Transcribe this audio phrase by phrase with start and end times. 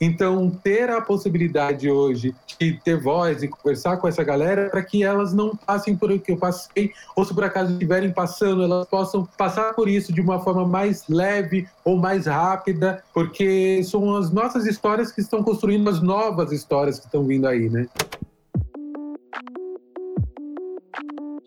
[0.00, 5.02] Então, ter a possibilidade hoje de ter voz e conversar com essa galera para que
[5.02, 8.86] elas não passem por o que eu passei, ou se por acaso estiverem passando, elas
[8.86, 14.30] possam passar por isso de uma forma mais leve ou mais rápida, porque são as
[14.30, 17.86] nossas histórias que estão construindo as novas histórias que estão vindo aí, né?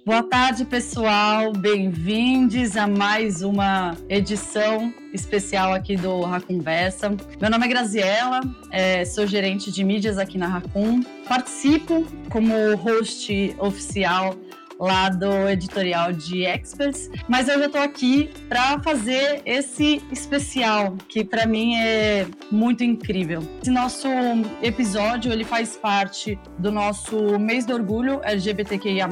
[0.10, 1.54] Boa tarde, pessoal.
[1.54, 7.16] Bem-vindos a mais uma edição especial aqui do Raconversa.
[7.40, 8.42] Meu nome é Graziella,
[8.72, 11.04] é, sou gerente de mídias aqui na Racun.
[11.28, 14.36] Participo como host oficial
[14.80, 21.24] lá do editorial de Experts, mas eu já estou aqui para fazer esse especial que
[21.24, 23.44] para mim é muito incrível.
[23.62, 24.08] Esse nosso
[24.64, 29.08] episódio ele faz parte do nosso mês do orgulho LGBTQIA+,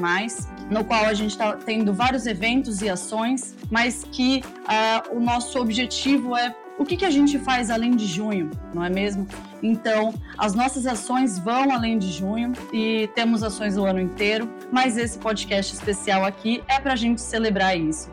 [0.70, 5.59] no qual a gente está tendo vários eventos e ações, mas que uh, o nosso
[5.59, 9.27] objetivo é o que, que a gente faz além de junho, não é mesmo?
[9.63, 14.96] Então, as nossas ações vão além de junho e temos ações o ano inteiro, mas
[14.96, 18.12] esse podcast especial aqui é para a gente celebrar isso.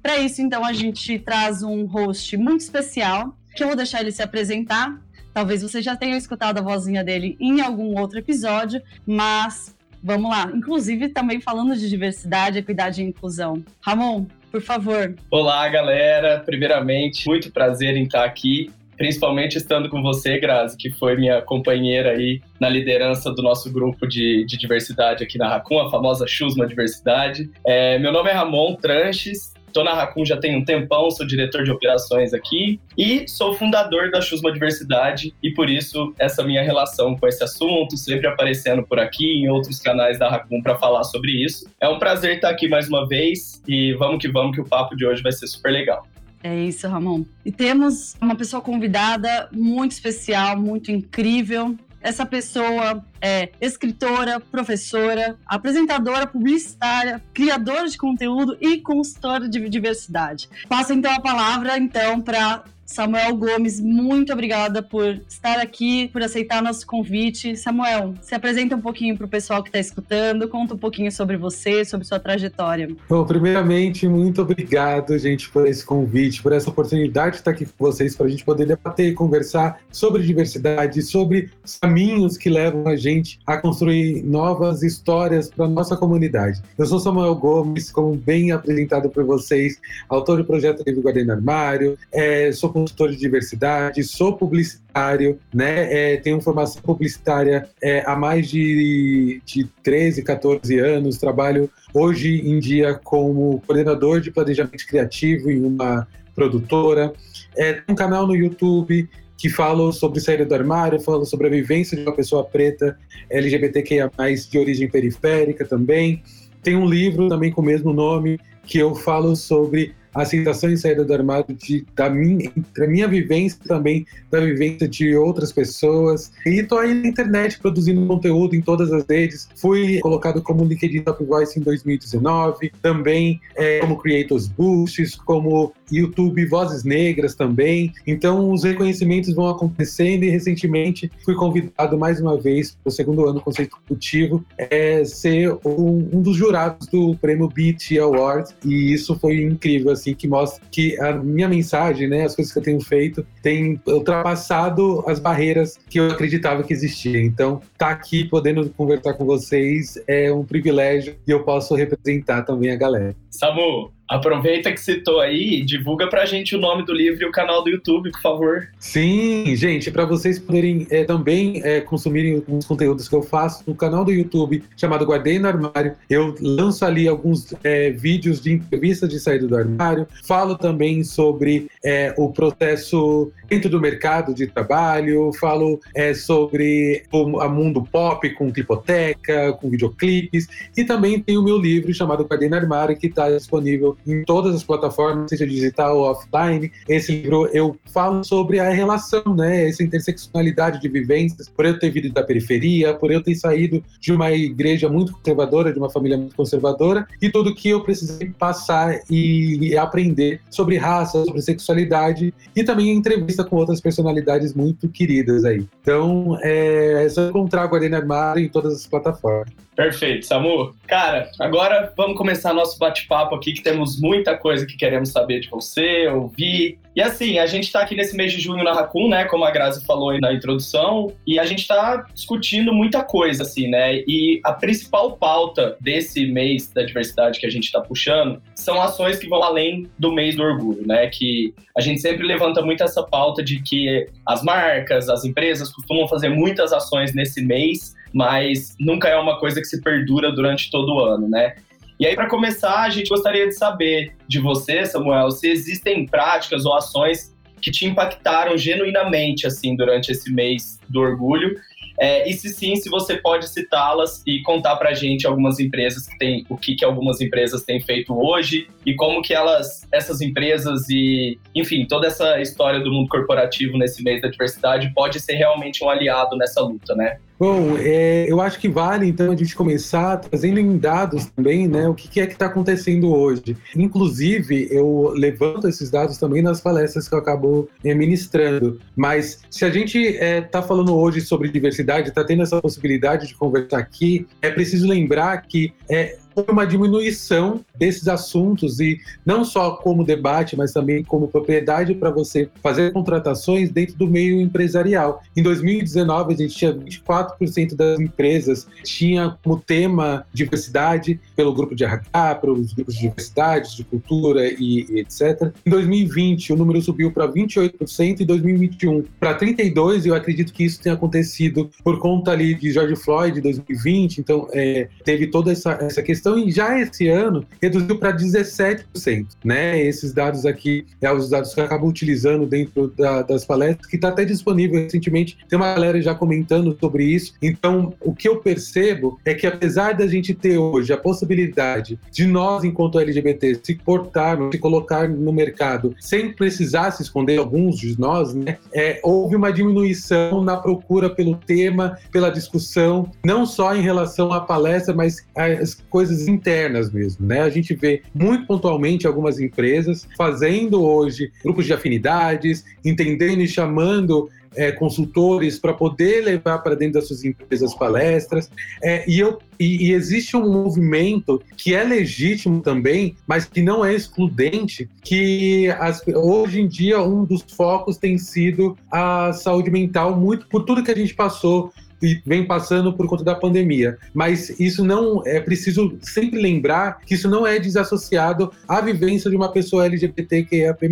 [0.00, 4.12] Para isso, então, a gente traz um host muito especial, que eu vou deixar ele
[4.12, 5.02] se apresentar.
[5.36, 10.48] Talvez você já tenha escutado a vozinha dele em algum outro episódio, mas Vamos lá.
[10.54, 13.64] Inclusive, também falando de diversidade, equidade e inclusão.
[13.80, 15.16] Ramon, por favor.
[15.30, 16.40] Olá, galera.
[16.46, 22.12] Primeiramente, muito prazer em estar aqui principalmente estando com você, Grazi, que foi minha companheira
[22.12, 26.66] aí na liderança do nosso grupo de, de diversidade aqui na Racun, a famosa Chusma
[26.66, 27.50] Diversidade.
[27.64, 31.62] É, meu nome é Ramon Tranches, Estou na Racun já tem um tempão, sou diretor
[31.62, 37.14] de operações aqui e sou fundador da Chusma Diversidade e por isso essa minha relação
[37.14, 41.30] com esse assunto, sempre aparecendo por aqui em outros canais da Racun para falar sobre
[41.44, 41.68] isso.
[41.78, 44.96] É um prazer estar aqui mais uma vez e vamos que vamos que o papo
[44.96, 46.06] de hoje vai ser super legal.
[46.42, 47.26] É isso, Ramon.
[47.44, 51.76] E temos uma pessoa convidada muito especial, muito incrível.
[52.06, 60.48] Essa pessoa é escritora, professora, apresentadora, publicitária, criadora de conteúdo e consultora de diversidade.
[60.68, 66.62] Passo então a palavra então para Samuel Gomes, muito obrigada por estar aqui, por aceitar
[66.62, 67.56] nosso convite.
[67.56, 71.36] Samuel, se apresenta um pouquinho para o pessoal que está escutando, conta um pouquinho sobre
[71.36, 72.88] você, sobre sua trajetória.
[73.08, 77.84] Bom, primeiramente, muito obrigado, gente, por esse convite, por essa oportunidade de estar aqui com
[77.84, 82.86] vocês, para a gente poder debater e conversar sobre diversidade, sobre os caminhos que levam
[82.86, 86.62] a gente a construir novas histórias para nossa comunidade.
[86.78, 91.32] Eu sou Samuel Gomes, como bem apresentado por vocês, autor do projeto Livre Guarda no
[91.32, 96.12] Armário, é, sou consultor de diversidade, sou publicitário, né?
[96.12, 102.58] É, tenho formação publicitária é, há mais de, de 13, 14 anos, trabalho hoje em
[102.58, 107.14] dia como coordenador de planejamento criativo em uma produtora.
[107.56, 109.08] É, um canal no YouTube
[109.38, 112.98] que falo sobre sair do armário, falo sobre a vivência de uma pessoa preta
[113.30, 114.10] LGBTQIA+,
[114.50, 116.22] de origem periférica também.
[116.62, 121.04] Tem um livro também com o mesmo nome que eu falo sobre aceitação e saída
[121.04, 122.50] do armário de, da minha,
[122.88, 126.32] minha vivência também, da vivência de outras pessoas.
[126.44, 129.48] E tô aí na internet produzindo conteúdo em todas as redes.
[129.56, 136.44] Fui colocado como LinkedIn Top Voice em 2019, também é, como Creators Boosts, como YouTube
[136.46, 137.92] Vozes Negras também.
[138.06, 143.28] Então os reconhecimentos vão acontecendo e recentemente fui convidado mais uma vez para o segundo
[143.28, 149.42] ano consecutivo é ser um, um dos jurados do prêmio BET Awards e isso foi
[149.42, 152.80] incrível assim assim, que mostra que a minha mensagem, né, as coisas que eu tenho
[152.80, 157.22] feito, tem ultrapassado as barreiras que eu acreditava que existiam.
[157.22, 162.70] Então, tá aqui podendo conversar com vocês é um privilégio e eu posso representar também
[162.70, 163.14] a galera.
[163.30, 167.32] Samu, Aproveita que citou aí e divulga pra gente o nome do livro e o
[167.32, 168.68] canal do YouTube, por favor.
[168.78, 173.74] Sim, gente, para vocês poderem é, também é, consumirem os conteúdos que eu faço no
[173.74, 175.96] canal do YouTube chamado Guardei no Armário.
[176.08, 181.68] Eu lanço ali alguns é, vídeos de entrevista de saída do armário, falo também sobre
[182.16, 185.80] o processo dentro do mercado de trabalho, falo
[186.14, 191.92] sobre o a mundo pop com clipoteca, com videoclipes, e também tem o meu livro
[191.92, 196.70] chamado Guardei no Armário, que está disponível em todas as plataformas, seja digital ou offline.
[196.88, 201.90] Esse livro eu falo sobre a relação, né, essa interseccionalidade de vivências, por eu ter
[201.90, 206.16] vindo da periferia, por eu ter saído de uma igreja muito conservadora, de uma família
[206.16, 212.64] muito conservadora, e tudo que eu precisei passar e aprender sobre raça, sobre sexualidade, e
[212.64, 215.66] também entrevista com outras personalidades muito queridas aí.
[215.82, 219.65] Então, é, é só encontrar a Guardiã Armário em todas as plataformas.
[219.76, 220.74] Perfeito, Samu.
[220.86, 225.50] Cara, agora vamos começar nosso bate-papo aqui, que temos muita coisa que queremos saber de
[225.50, 226.78] você, ouvir.
[226.96, 229.26] E assim, a gente está aqui nesse mês de junho na Racun, né?
[229.26, 233.68] Como a Grazi falou aí na introdução, e a gente está discutindo muita coisa, assim,
[233.68, 233.96] né?
[234.08, 239.18] E a principal pauta desse mês da diversidade que a gente está puxando são ações
[239.18, 241.08] que vão além do mês do orgulho, né?
[241.08, 246.08] Que a gente sempre levanta muito essa pauta de que as marcas, as empresas costumam
[246.08, 250.94] fazer muitas ações nesse mês, mas nunca é uma coisa que se perdura durante todo
[250.94, 251.54] o ano, né?
[252.00, 256.64] E aí, para começar, a gente gostaria de saber de você, Samuel, se existem práticas
[256.64, 261.56] ou ações que te impactaram genuinamente, assim, durante esse mês do orgulho
[261.98, 266.06] é, e se sim, se você pode citá-las e contar para a gente algumas empresas
[266.06, 270.20] que têm, o que, que algumas empresas têm feito hoje e como que elas, essas
[270.20, 275.34] empresas e, enfim, toda essa história do mundo corporativo nesse mês da diversidade pode ser
[275.34, 277.18] realmente um aliado nessa luta, né?
[277.38, 281.86] Bom, é, eu acho que vale então a gente começar trazendo em dados também, né,
[281.86, 283.56] o que, que é que está acontecendo hoje.
[283.76, 288.80] Inclusive, eu levanto esses dados também nas palestras que eu acabo é, ministrando.
[288.94, 293.26] Mas se a gente está é, tá falando hoje sobre diversidade, está tendo essa possibilidade
[293.26, 299.44] de conversar aqui, é preciso lembrar que é, houve uma diminuição desses assuntos e não
[299.44, 305.22] só como debate, mas também como propriedade para você fazer contratações dentro do meio empresarial.
[305.34, 311.84] Em 2019, a gente tinha 24% das empresas tinha como tema diversidade pelo grupo de
[311.84, 315.52] RH, pelos grupos de diversidade, de cultura e, etc.
[315.64, 320.64] Em 2020, o número subiu para 28% e 2021 para 32%, e eu acredito que
[320.64, 325.72] isso tenha acontecido por conta ali de George Floyd, 2020, então é, teve toda essa,
[325.80, 329.80] essa questão questão e já esse ano reduziu para 17%, né?
[329.80, 333.96] Esses dados aqui é os dados que eu acabo utilizando dentro da, das palestras, que
[333.96, 335.38] está até disponível recentemente.
[335.48, 337.34] Tem uma galera já comentando sobre isso.
[337.40, 342.26] Então, o que eu percebo é que apesar da gente ter hoje a possibilidade de
[342.26, 347.98] nós, enquanto LGBT, se portar, se colocar no mercado sem precisar se esconder, alguns de
[347.98, 348.58] nós, né?
[348.72, 354.40] É, houve uma diminuição na procura pelo tema, pela discussão, não só em relação à
[354.40, 357.42] palestra, mas as coisas coisas internas mesmo, né?
[357.42, 364.30] A gente vê muito pontualmente algumas empresas fazendo hoje grupos de afinidades, entendendo e chamando
[364.54, 368.50] é, consultores para poder levar para dentro das suas empresas palestras.
[368.82, 373.84] É, e, eu, e, e, existe um movimento que é legítimo também, mas que não
[373.84, 380.16] é excludente, que as, hoje em dia um dos focos tem sido a saúde mental,
[380.16, 381.70] muito por tudo que a gente passou
[382.02, 383.98] e vem passando por conta da pandemia.
[384.12, 389.36] Mas isso não é preciso sempre lembrar que isso não é desassociado à vivência de
[389.36, 390.86] uma pessoa LGBTQIAP+.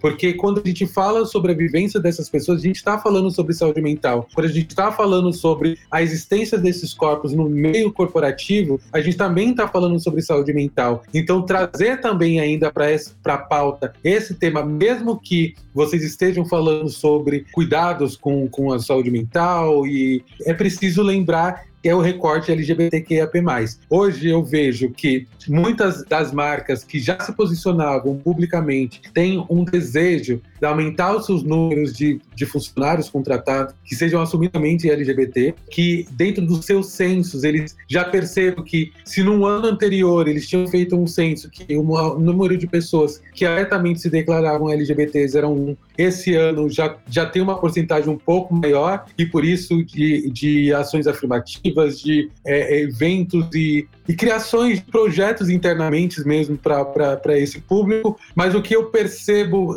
[0.00, 3.54] Porque quando a gente fala sobre a vivência dessas pessoas, a gente está falando sobre
[3.54, 4.28] saúde mental.
[4.34, 9.16] Quando a gente está falando sobre a existência desses corpos no meio corporativo, a gente
[9.16, 11.02] também está falando sobre saúde mental.
[11.12, 17.46] Então, trazer também ainda para a pauta esse tema, mesmo que vocês estejam falando sobre
[17.52, 23.42] cuidados com, com a saúde mental e é preciso lembrar que é o recorte LGBTQIAP+.
[23.90, 30.40] Hoje eu vejo que muitas das marcas que já se posicionavam publicamente têm um desejo
[30.60, 36.46] de aumentar os seus números de, de funcionários contratados que sejam assumidamente LGBT, que dentro
[36.46, 41.06] dos seus censos eles já percebam que se no ano anterior eles tinham feito um
[41.06, 41.82] censo que o
[42.18, 47.42] número de pessoas que abertamente se declaravam LGBTs eram um, esse ano já, já tem
[47.42, 53.46] uma porcentagem um pouco maior e por isso de, de ações afirmativas, de é, eventos
[53.54, 59.76] e, e criações projetos internamente mesmo para esse público, mas o que eu percebo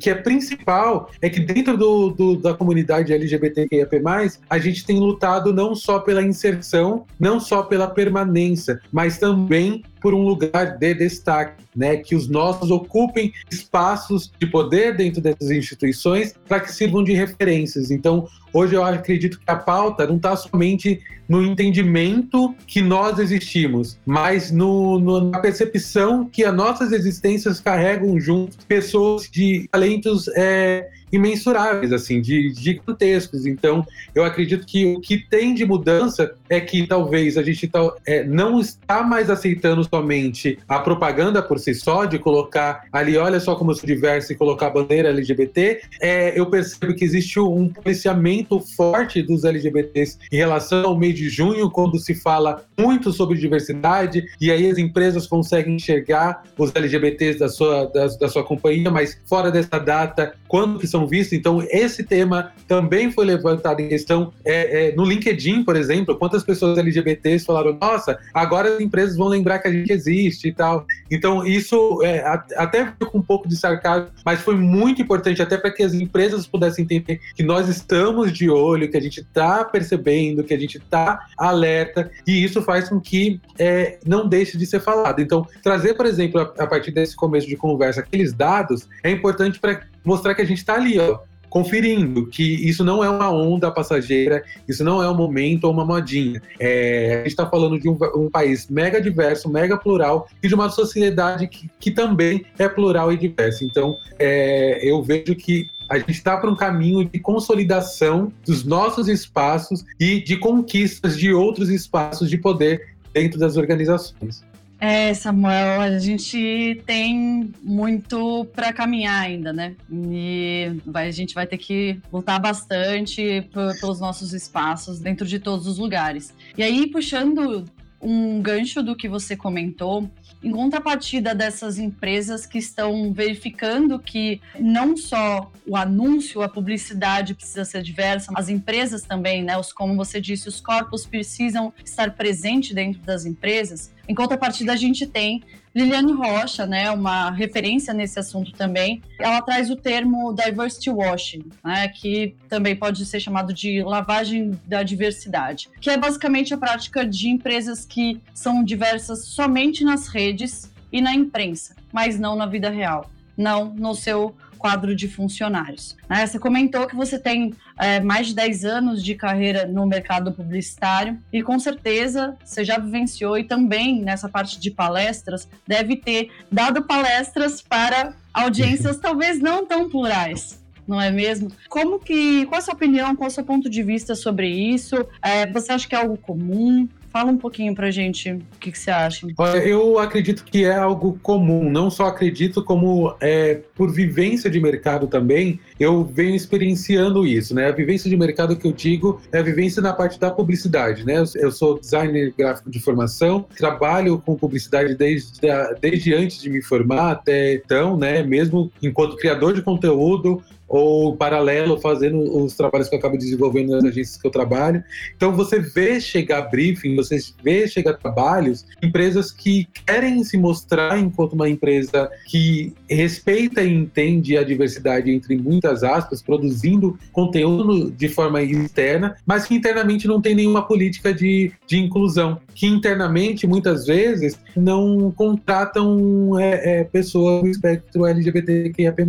[0.00, 4.02] que é principal é que dentro do, do, da comunidade LGBTQIAP+,
[4.48, 10.14] a gente tem lutado não só pela inserção, não só pela permanência, mas também por
[10.14, 11.96] um lugar de destaque, né?
[11.96, 17.90] Que os nossos ocupem espaços de poder dentro dessas instituições para que sirvam de referências.
[17.90, 23.98] Então, hoje eu acredito que a pauta não está somente no entendimento que nós existimos,
[24.06, 30.88] mas no, no, na percepção que as nossas existências carregam junto pessoas de talentos é,
[31.12, 33.46] imensuráveis, assim, de, de gigantescos.
[33.46, 37.92] Então, eu acredito que o que tem de mudança é que talvez a gente tá,
[38.06, 43.40] é, não está mais aceitando somente a propaganda por si só, de colocar ali, olha
[43.40, 45.80] só como eu sou diverso e colocar a bandeira LGBT.
[46.00, 51.28] É, eu percebo que existe um policiamento forte dos LGBTs em relação ao meio de
[51.28, 57.38] junho, quando se fala muito sobre diversidade, e aí as empresas conseguem enxergar os LGBTs
[57.38, 61.32] da sua, da, da sua companhia, mas fora dessa data, quando que são vistos.
[61.32, 66.35] Então, esse tema também foi levantado em questão é, é, no LinkedIn, por exemplo, quantas
[66.42, 70.86] pessoas LGBTs falaram, nossa, agora as empresas vão lembrar que a gente existe e tal.
[71.10, 72.24] Então, isso é,
[72.56, 76.46] até com um pouco de sarcasmo, mas foi muito importante até para que as empresas
[76.46, 80.78] pudessem entender que nós estamos de olho, que a gente está percebendo, que a gente
[80.78, 85.20] está alerta, e isso faz com que é, não deixe de ser falado.
[85.20, 89.58] Então, trazer, por exemplo, a, a partir desse começo de conversa, aqueles dados, é importante
[89.58, 91.18] para mostrar que a gente está ali, ó,
[91.56, 95.86] conferindo que isso não é uma onda passageira, isso não é um momento ou uma
[95.86, 96.42] modinha.
[96.60, 100.54] É, a gente está falando de um, um, país mega diverso, mega plural e de
[100.54, 103.64] uma sociedade que, que também é plural e diversa.
[103.64, 109.08] Então, é, eu vejo que a gente está para um caminho de consolidação dos nossos
[109.08, 114.44] espaços e de conquistas de outros espaços de poder dentro das organizações.
[114.78, 119.74] É, Samuel, a gente tem muito para caminhar ainda, né?
[119.90, 123.48] E vai, a gente vai ter que lutar bastante
[123.80, 126.34] pelos nossos espaços dentro de todos os lugares.
[126.58, 127.64] E aí, puxando
[128.00, 130.10] um gancho do que você comentou,
[130.44, 137.64] em contrapartida dessas empresas que estão verificando que não só o anúncio, a publicidade precisa
[137.64, 139.56] ser diversa, as empresas também, né?
[139.56, 143.90] Os, como você disse, os corpos precisam estar presentes dentro das empresas.
[144.08, 145.42] Em contrapartida, a gente tem
[145.74, 149.02] Liliane Rocha, né, uma referência nesse assunto também.
[149.20, 154.82] Ela traz o termo diversity washing, né, que também pode ser chamado de lavagem da
[154.82, 161.02] diversidade, que é basicamente a prática de empresas que são diversas somente nas redes e
[161.02, 164.34] na imprensa, mas não na vida real, não no seu
[164.66, 165.96] quadro de funcionários.
[166.08, 166.26] Né?
[166.26, 171.16] Você comentou que você tem é, mais de 10 anos de carreira no mercado publicitário
[171.32, 176.82] e com certeza você já vivenciou e também nessa parte de palestras deve ter dado
[176.82, 181.50] palestras para audiências talvez não tão plurais não é mesmo?
[181.68, 185.04] Como que, qual a sua opinião, qual o seu ponto de vista sobre isso?
[185.20, 186.88] É, você acha que é algo comum?
[187.16, 189.26] Fala um pouquinho pra gente o que, que você acha.
[189.64, 195.06] Eu acredito que é algo comum, não só acredito, como é, por vivência de mercado
[195.06, 197.68] também, eu venho experienciando isso, né?
[197.68, 201.24] A vivência de mercado que eu digo é a vivência na parte da publicidade, né?
[201.36, 205.40] Eu sou designer gráfico de formação, trabalho com publicidade desde,
[205.80, 208.22] desde antes de me formar até então, né?
[208.22, 213.84] Mesmo enquanto criador de conteúdo, ou paralelo fazendo os trabalhos que eu acabo desenvolvendo nas
[213.84, 214.82] agências que eu trabalho.
[215.16, 221.34] Então você vê chegar briefing, você vê chegar trabalhos, empresas que querem se mostrar enquanto
[221.34, 228.42] uma empresa que respeita e entende a diversidade entre muitas aspas, produzindo conteúdo de forma
[228.42, 234.38] externa, mas que internamente não tem nenhuma política de, de inclusão, que internamente muitas vezes
[234.56, 239.02] não contratam é, é, pessoas do espectro LGBTQIAP+.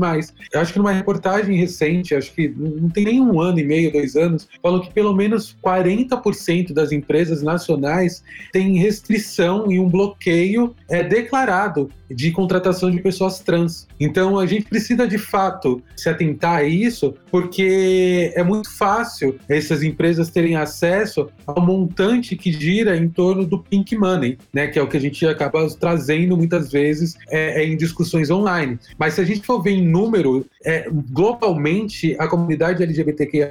[0.51, 3.91] Eu acho que numa reportagem recente, acho que não tem nem um ano e meio,
[3.91, 10.75] dois anos, falou que pelo menos 40% das empresas nacionais têm restrição e um bloqueio
[10.89, 13.87] é, declarado de contratação de pessoas trans.
[13.99, 19.83] Então a gente precisa de fato se atentar a isso, porque é muito fácil essas
[19.83, 24.81] empresas terem acesso ao montante que gira em torno do pink money, né, que é
[24.81, 28.79] o que a gente acaba trazendo muitas vezes é, é em discussões online.
[28.97, 33.49] Mas se a gente for ver em número, é, globalmente a comunidade LGBTQIA+,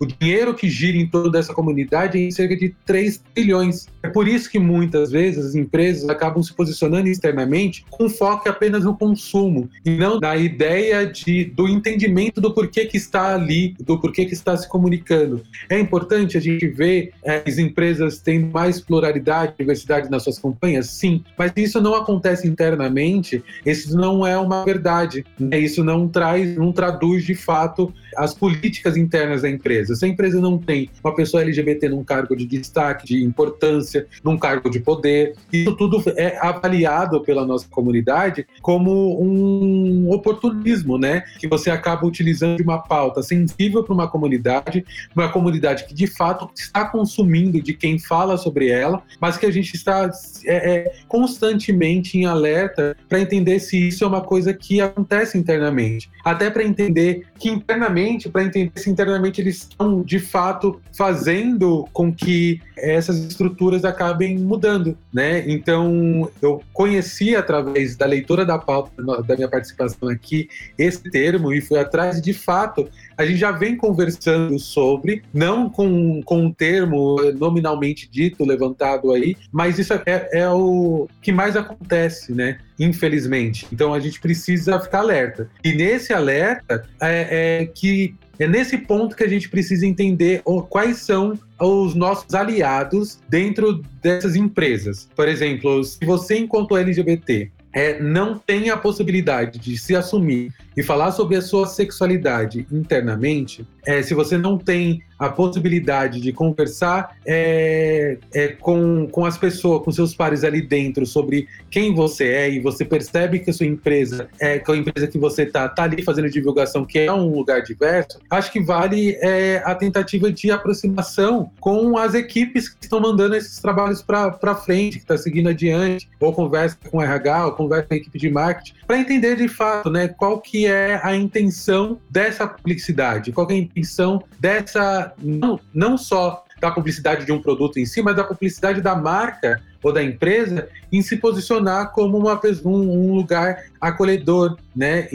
[0.00, 3.86] o dinheiro que gira em torno dessa comunidade é em cerca de 3 trilhões.
[4.02, 8.84] É por isso que muitas vezes as empresas acabam se posicionando externamente com foco apenas
[8.84, 13.98] no consumo e não na ideia de, do entendimento do porquê que está ali, do
[14.00, 15.42] porquê que está se comunicando.
[15.68, 19.25] É importante a gente ver é, as empresas tendo mais pluralidade,
[19.58, 25.24] diversidade nas suas campanhas, sim, mas isso não acontece internamente, isso não é uma verdade,
[25.38, 25.58] né?
[25.58, 29.94] isso não traz, não traduz de fato as políticas internas da empresa.
[29.94, 34.36] Se a empresa não tem uma pessoa LGBT num cargo de destaque, de importância, num
[34.36, 41.22] cargo de poder, isso tudo é avaliado pela nossa comunidade como um oportunismo, né?
[41.38, 46.50] Que você acaba utilizando uma pauta sensível para uma comunidade, uma comunidade que de fato
[46.54, 50.10] está consumindo de quem fala sobre ela, mas que a gente está
[50.44, 56.10] é, é, constantemente em alerta para entender se isso é uma coisa que acontece internamente.
[56.24, 62.12] Até para entender que internamente, para entender se internamente eles estão de fato fazendo com
[62.12, 65.48] que essas estruturas acabem mudando, né?
[65.48, 68.90] Então, eu conheci através da leitura da pauta
[69.22, 70.48] da minha participação aqui
[70.78, 76.22] esse termo e fui atrás de fato a gente já vem conversando sobre, não com,
[76.22, 82.32] com um termo nominalmente dito, levantado aí, mas isso é, é o que mais acontece,
[82.32, 82.58] né?
[82.78, 83.66] Infelizmente.
[83.72, 85.48] Então a gente precisa ficar alerta.
[85.64, 90.98] E nesse alerta é, é que é nesse ponto que a gente precisa entender quais
[90.98, 95.08] são os nossos aliados dentro dessas empresas.
[95.16, 100.82] Por exemplo, se você, enquanto LGBT, é, não tem a possibilidade de se assumir e
[100.82, 107.16] falar sobre a sua sexualidade internamente, é, se você não tem a possibilidade de conversar
[107.24, 112.50] é, é, com, com as pessoas, com seus pares ali dentro sobre quem você é
[112.50, 115.84] e você percebe que a sua empresa, é, que a empresa que você está tá
[115.84, 120.50] ali fazendo divulgação, que é um lugar diverso, acho que vale é, a tentativa de
[120.50, 126.08] aproximação com as equipes que estão mandando esses trabalhos para frente, que está seguindo adiante,
[126.20, 129.48] ou conversa com o RH, ou conversa com a equipe de marketing, para entender de
[129.48, 135.60] fato né, qual que é a intenção dessa publicidade, qual é a intenção dessa, não,
[135.72, 139.92] não só da publicidade de um produto em si, mas da publicidade da marca ou
[139.92, 145.08] da empresa em se posicionar como uma, um, um lugar acolhedor, né,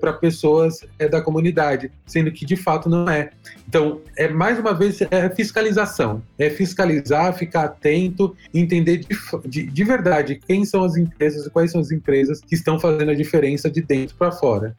[0.00, 3.30] para pessoas é, da comunidade, sendo que de fato não é.
[3.68, 9.08] Então, é mais uma vez é fiscalização, é fiscalizar, ficar atento, entender de,
[9.46, 13.10] de, de verdade quem são as empresas e quais são as empresas que estão fazendo
[13.10, 14.74] a diferença de dentro para fora.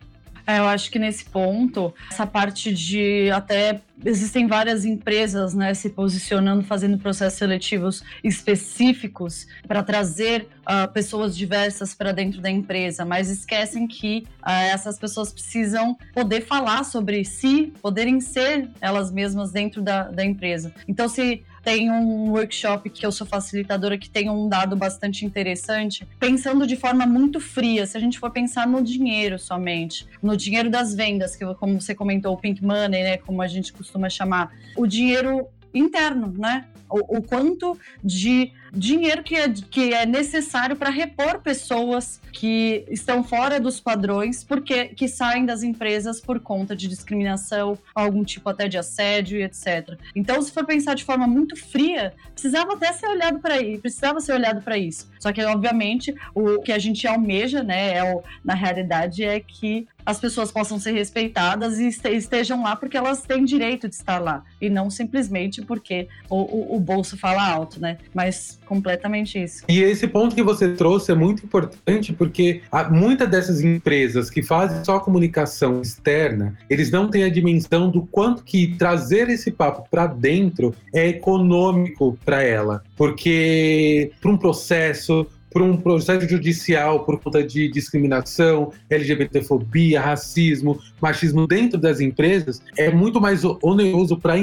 [0.52, 5.90] É, eu acho que nesse ponto, essa parte de até existem várias empresas né, se
[5.90, 13.30] posicionando, fazendo processos seletivos específicos para trazer uh, pessoas diversas para dentro da empresa, mas
[13.30, 19.82] esquecem que uh, essas pessoas precisam poder falar sobre si, poderem ser elas mesmas dentro
[19.82, 20.74] da, da empresa.
[20.86, 26.08] Então, se tem um workshop que eu sou facilitadora que tem um dado bastante interessante,
[26.20, 30.70] pensando de forma muito fria, se a gente for pensar no dinheiro somente, no dinheiro
[30.70, 34.52] das vendas, que como você comentou, o pink money, né, como a gente costuma chamar,
[34.76, 36.66] o dinheiro interno, né?
[36.90, 43.24] O, o quanto de dinheiro que é, que é necessário para repor pessoas que estão
[43.24, 48.68] fora dos padrões, porque que saem das empresas por conta de discriminação, algum tipo até
[48.68, 49.98] de assédio e etc.
[50.16, 54.20] Então, se for pensar de forma muito fria, precisava até ser olhado para isso, precisava
[54.20, 55.12] ser olhado para isso.
[55.20, 59.88] Só que, obviamente, o que a gente almeja, né, é o, na realidade, é que
[60.06, 64.44] as pessoas possam ser respeitadas e estejam lá porque elas têm direito de estar lá
[64.60, 67.98] e não simplesmente porque o, o, o bolso fala alto, né?
[68.14, 69.66] Mas completamente isso.
[69.68, 74.82] E esse ponto que você trouxe é muito importante porque muitas dessas empresas que fazem
[74.86, 80.08] só comunicação externa, eles não têm a dimensão do quanto que trazer esse papo para
[80.08, 87.44] dentro é econômico para ela, porque para um processo por um processo judicial por conta
[87.44, 94.36] de discriminação, LGBTfobia, racismo, machismo dentro das empresas, é muito mais oneroso para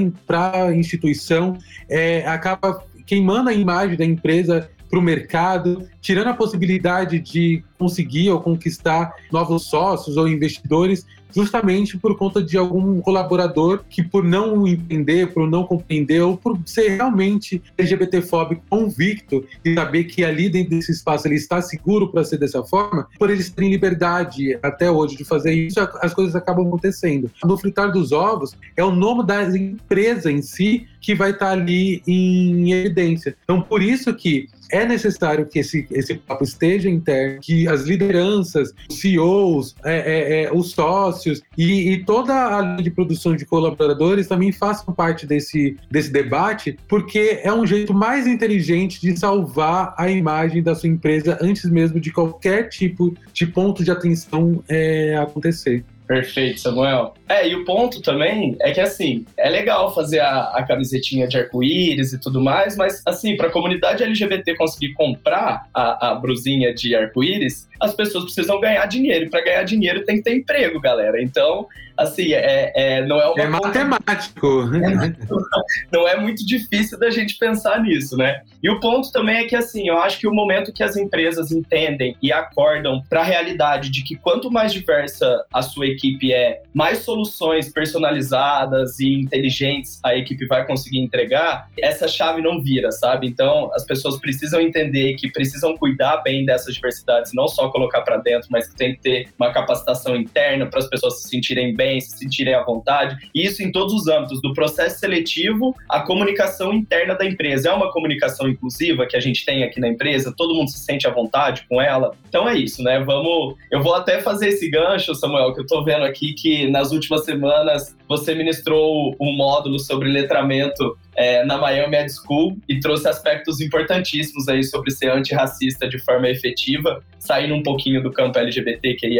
[0.67, 1.57] a instituição,
[1.89, 8.31] é, acaba queimando a imagem da empresa para o mercado, tirando a possibilidade de conseguir
[8.31, 14.67] ou conquistar novos sócios ou investidores, justamente por conta de algum colaborador que, por não
[14.67, 20.71] entender, por não compreender, ou por ser realmente LGBTfóbico convicto e saber que ali dentro
[20.71, 25.17] desse espaço ele está seguro para ser dessa forma, por eles terem liberdade até hoje
[25.17, 27.31] de fazer isso, as coisas acabam acontecendo.
[27.45, 32.03] No fritar dos ovos é o nome da empresa em si que vai estar ali
[32.07, 33.37] em evidência.
[33.45, 38.75] Então, por isso que é necessário que esse, esse papo esteja interno, que as lideranças,
[38.91, 41.18] os CEOs, é, é, é, os sócios
[41.57, 46.79] e, e, toda a linha de produção de colaboradores também façam parte desse, desse debate,
[46.89, 52.01] porque é um jeito mais inteligente de salvar a imagem da sua empresa antes mesmo
[52.01, 55.85] de qualquer tipo de ponto de atenção é, acontecer.
[56.09, 57.13] Perfeito, Samuel.
[57.29, 61.37] É, e o ponto também é que, assim, é legal fazer a, a camisetinha de
[61.37, 66.73] arco-íris e tudo mais, mas, assim, para a comunidade LGBT conseguir comprar a, a brusinha
[66.73, 69.27] de arco-íris, as pessoas precisam ganhar dinheiro.
[69.27, 71.23] E para ganhar dinheiro tem que ter emprego, galera.
[71.23, 71.67] Então,
[71.99, 73.43] assim, é, é não é uma.
[73.43, 74.65] É matemático.
[75.93, 78.43] não é muito difícil da gente pensar nisso, né?
[78.63, 81.53] E o ponto também é que, assim, eu acho que o momento que as empresas
[81.53, 86.63] entendem e acordam para a realidade de que quanto mais diversa a sua equipe é,
[86.73, 93.27] mais soluções personalizadas e inteligentes a equipe vai conseguir entregar, essa chave não vira, sabe?
[93.27, 98.17] Então, as pessoas precisam entender que precisam cuidar bem dessas diversidades, não só colocar para
[98.19, 101.88] dentro, mas que tem que ter uma capacitação interna para as pessoas se sentirem bem,
[102.01, 103.17] se sentirem à vontade.
[103.35, 107.71] E isso em todos os âmbitos, do processo seletivo à comunicação interna da empresa.
[107.71, 111.07] É uma comunicação inclusiva que a gente tem aqui na empresa, todo mundo se sente
[111.07, 112.15] à vontade com ela.
[112.29, 113.01] Então é isso, né?
[113.01, 113.57] Vamos.
[113.71, 117.25] Eu vou até fazer esse gancho, Samuel, que eu tô vendo aqui que nas últimas
[117.25, 123.61] semanas você ministrou um módulo sobre letramento é, na Miami Ed School e trouxe aspectos
[123.61, 129.19] importantíssimos aí sobre ser antirracista de forma efetiva, saindo um pouquinho do campo LGBT, que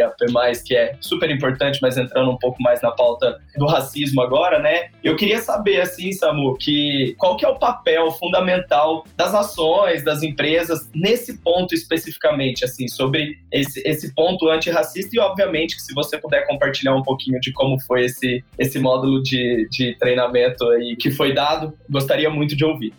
[0.65, 4.89] que é super importante, mas entrando um pouco mais na pauta do racismo agora, né?
[5.03, 10.23] Eu queria saber, assim, Samu, que qual que é o papel fundamental das ações, das
[10.23, 16.17] empresas, nesse ponto especificamente, assim, sobre esse, esse ponto antirracista e, obviamente, que se você
[16.17, 21.11] puder compartilhar um pouquinho de como foi esse, esse módulo de, de treinamento aí que
[21.11, 22.93] foi dado, gostaria muito de ouvir.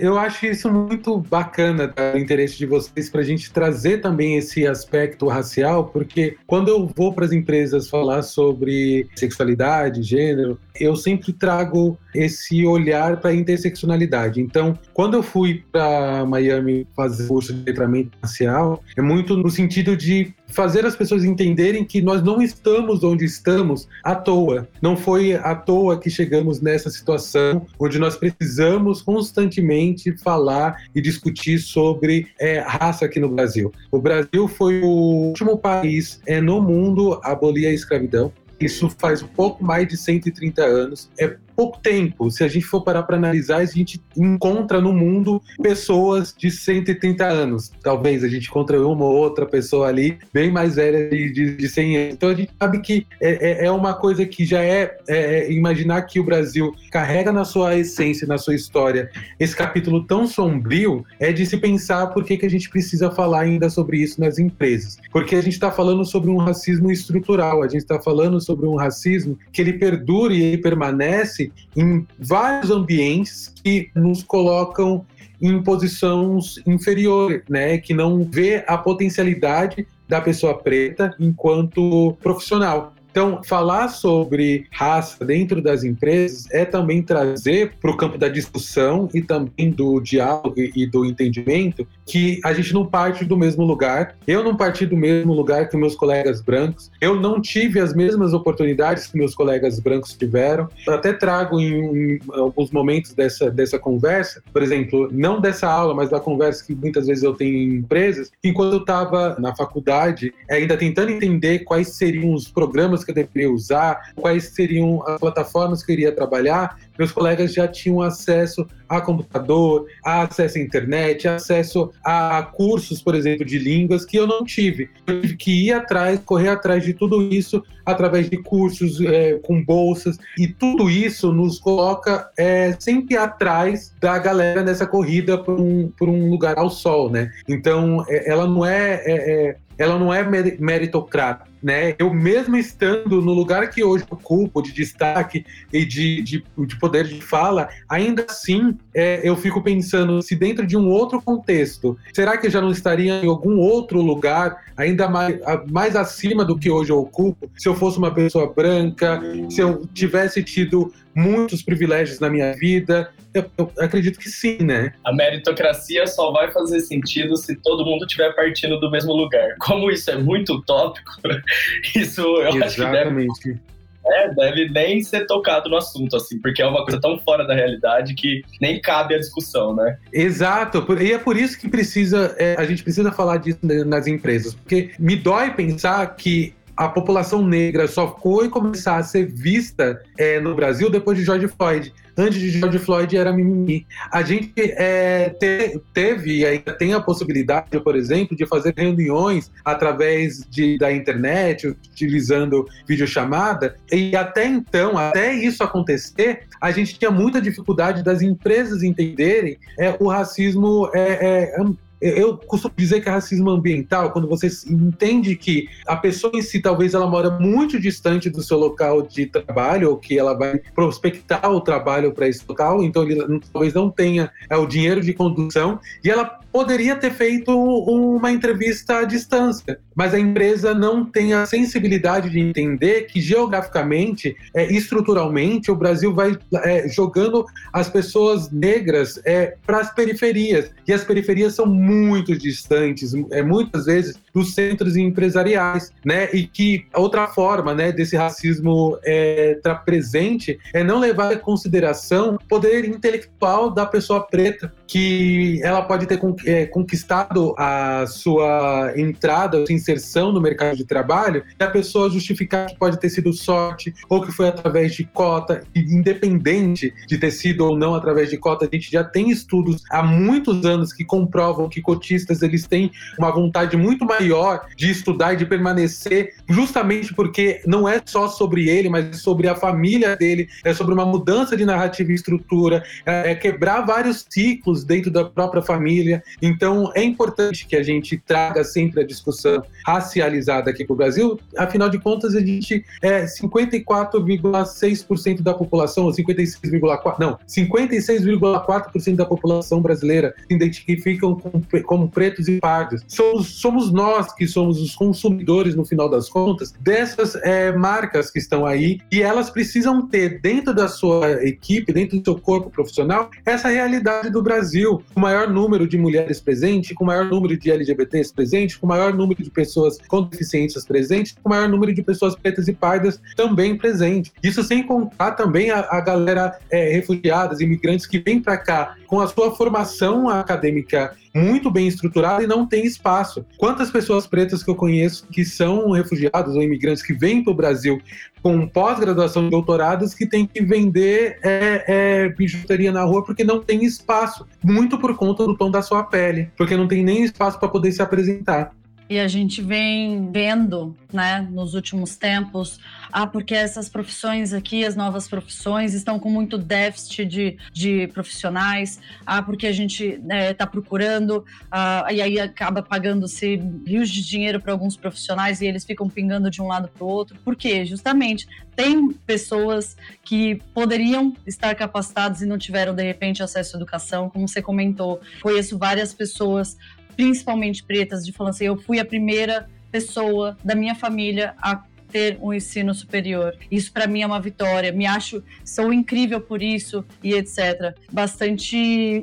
[0.00, 2.12] Eu acho isso muito bacana, tá?
[2.14, 6.86] o interesse de vocês, para a gente trazer também esse aspecto racial, porque quando eu
[6.94, 13.34] vou para as empresas falar sobre sexualidade, gênero, eu sempre trago esse olhar para a
[13.34, 14.40] interseccionalidade.
[14.40, 19.96] Então, quando eu fui para Miami fazer curso de letramento racial, é muito no sentido
[19.96, 24.68] de fazer as pessoas entenderem que nós não estamos onde estamos à toa.
[24.82, 31.58] Não foi à toa que chegamos nessa situação onde nós precisamos constantemente falar e discutir
[31.58, 33.72] sobre é, raça aqui no Brasil.
[33.90, 38.32] O Brasil foi o último país é, no mundo a abolir a escravidão.
[38.60, 41.10] Isso faz um pouco mais de 130 anos.
[41.18, 42.30] É pouco tempo.
[42.30, 47.22] Se a gente for parar para analisar, a gente encontra no mundo pessoas de 130
[47.22, 47.70] anos.
[47.82, 51.68] Talvez a gente encontre uma ou outra pessoa ali bem mais velha de, de, de
[51.68, 52.14] 100 anos.
[52.14, 55.52] Então a gente sabe que é, é, é uma coisa que já é, é, é,
[55.52, 61.04] imaginar que o Brasil carrega na sua essência, na sua história, esse capítulo tão sombrio,
[61.18, 64.38] é de se pensar por que, que a gente precisa falar ainda sobre isso nas
[64.38, 64.96] empresas.
[65.12, 68.76] Porque a gente está falando sobre um racismo estrutural, a gente está falando sobre um
[68.76, 75.04] racismo que ele perdura e ele permanece em vários ambientes que nos colocam
[75.40, 82.92] em posições inferiores, né, que não vê a potencialidade da pessoa preta enquanto profissional.
[83.10, 89.08] Então, falar sobre raça dentro das empresas é também trazer para o campo da discussão
[89.12, 94.16] e também do diálogo e do entendimento que a gente não parte do mesmo lugar.
[94.26, 96.90] Eu não parti do mesmo lugar que meus colegas brancos.
[97.00, 100.68] Eu não tive as mesmas oportunidades que meus colegas brancos tiveram.
[100.84, 105.94] Eu até trago em, em alguns momentos dessa, dessa conversa, por exemplo, não dessa aula,
[105.94, 110.34] mas da conversa que muitas vezes eu tenho em empresas, enquanto eu estava na faculdade,
[110.50, 115.84] ainda tentando entender quais seriam os programas que eu deveria usar, quais seriam as plataformas
[115.84, 121.26] que eu iria trabalhar, meus colegas já tinham acesso a computador, a acesso à internet,
[121.26, 124.90] acesso a cursos, por exemplo, de línguas que eu não tive.
[125.06, 129.64] Eu tive que ir atrás, correr atrás de tudo isso através de cursos é, com
[129.64, 135.90] bolsas e tudo isso nos coloca é, sempre atrás da galera nessa corrida por um,
[135.96, 137.30] por um lugar ao sol, né?
[137.48, 140.22] Então, é, ela não é, é, é ela não é
[140.58, 141.94] meritocrata, né?
[141.98, 147.06] Eu mesmo estando no lugar que hoje ocupo de destaque e de, de, de poder
[147.06, 152.36] de fala, ainda assim é, eu fico pensando se dentro de um outro contexto, será
[152.36, 155.38] que eu já não estaria em algum outro lugar ainda mais,
[155.70, 157.50] mais acima do que hoje eu ocupo?
[157.56, 163.10] Se eu fosse uma pessoa branca, se eu tivesse tido muitos privilégios na minha vida?
[163.32, 164.92] Eu, eu, acredito que sim, né?
[165.04, 169.56] A meritocracia só vai fazer sentido se todo mundo estiver partindo do mesmo lugar.
[169.60, 171.12] Como isso é muito utópico,
[171.94, 172.64] isso eu Exatamente.
[172.64, 173.60] acho que deve
[174.06, 177.54] é, deve nem ser tocado no assunto, assim, porque é uma coisa tão fora da
[177.54, 179.98] realidade que nem cabe a discussão, né?
[180.12, 184.54] Exato, e é por isso que precisa, é, a gente precisa falar disso nas empresas,
[184.54, 190.40] porque me dói pensar que a população negra só foi começar a ser vista é,
[190.40, 191.92] no Brasil depois de George Floyd.
[192.16, 193.86] Antes de George Floyd era mimimi.
[194.10, 199.52] A gente é, te, teve e ainda tem a possibilidade, por exemplo, de fazer reuniões
[199.62, 203.76] através de, da internet, utilizando videochamada.
[203.92, 209.94] E até então, até isso acontecer, a gente tinha muita dificuldade das empresas entenderem é,
[210.00, 211.62] o racismo é, é
[212.00, 216.60] eu costumo dizer que é racismo ambiental, quando você entende que a pessoa em si,
[216.60, 221.50] talvez ela mora muito distante do seu local de trabalho, ou que ela vai prospectar
[221.50, 225.78] o trabalho para esse local, então ele talvez não tenha é, o dinheiro de condução,
[226.02, 231.46] e ela poderia ter feito uma entrevista à distância, mas a empresa não tem a
[231.46, 239.20] sensibilidade de entender que geograficamente, é, estruturalmente, o Brasil vai é, jogando as pessoas negras
[239.24, 241.89] é, para as periferias, e as periferias são muito
[242.38, 246.28] distantes, é, muitas vezes dos centros empresariais, né?
[246.32, 252.36] E que outra forma, né, desse racismo é, estar presente é não levar em consideração
[252.36, 259.64] o poder intelectual da pessoa preta, que ela pode ter é, conquistado a sua entrada,
[259.64, 263.94] sua inserção no mercado de trabalho, e a pessoa justificar que pode ter sido sorte
[264.08, 268.66] ou que foi através de cota, independente de ter sido ou não através de cota,
[268.66, 273.30] a gente já tem estudos há muitos anos que comprovam que cotistas eles têm uma
[273.30, 278.88] vontade muito maior de estudar e de permanecer, justamente porque não é só sobre ele,
[278.88, 283.34] mas sobre a família dele, é sobre uma mudança de narrativa e estrutura, é, é
[283.36, 286.22] quebrar vários ciclos dentro da própria família.
[286.40, 291.38] Então é importante que a gente traga sempre a discussão racializada aqui para o Brasil.
[291.56, 299.80] Afinal de contas, a gente é 54,6% da população, ou 56,4%, não, 56,4% da população
[299.80, 303.02] brasileira se identificam como, como pretos e pardos.
[303.06, 308.38] Somos, somos nós que somos os consumidores, no final das contas, dessas é, marcas que
[308.38, 313.30] estão aí e elas precisam ter dentro da sua equipe, dentro do seu corpo profissional,
[313.44, 314.69] essa realidade do Brasil.
[315.14, 319.42] O maior número de mulheres presentes, com maior número de LGBTs presentes, com maior número
[319.42, 324.32] de pessoas com deficiências presentes, com maior número de pessoas pretas e pardas também presentes.
[324.42, 329.20] Isso sem contar também a, a galera é, refugiadas, imigrantes que vem para cá com
[329.20, 333.44] a sua formação acadêmica muito bem estruturada e não tem espaço.
[333.56, 337.56] Quantas pessoas pretas que eu conheço que são refugiados ou imigrantes que vêm para o
[337.56, 338.00] Brasil
[338.42, 343.60] com pós-graduação e doutorados que tem que vender é, é, bijuteria na rua porque não
[343.60, 347.58] tem espaço, muito por conta do tom da sua pele, porque não tem nem espaço
[347.58, 348.72] para poder se apresentar.
[349.10, 352.78] E a gente vem vendo, né, nos últimos tempos,
[353.10, 359.00] ah, porque essas profissões aqui, as novas profissões, estão com muito déficit de, de profissionais,
[359.26, 364.60] ah, porque a gente está né, procurando, ah, e aí acaba pagando-se rios de dinheiro
[364.60, 367.36] para alguns profissionais e eles ficam pingando de um lado para o outro.
[367.44, 367.84] Por quê?
[367.84, 368.46] Justamente
[368.76, 374.46] tem pessoas que poderiam estar capacitadas e não tiveram, de repente, acesso à educação, como
[374.46, 375.20] você comentou.
[375.42, 376.78] Conheço várias pessoas
[377.20, 382.38] principalmente pretas, de falar assim, eu fui a primeira pessoa da minha família a ter
[382.40, 383.54] um ensino superior.
[383.70, 384.90] Isso para mim é uma vitória.
[384.90, 387.94] Me acho sou incrível por isso e etc.
[388.10, 388.74] Bastante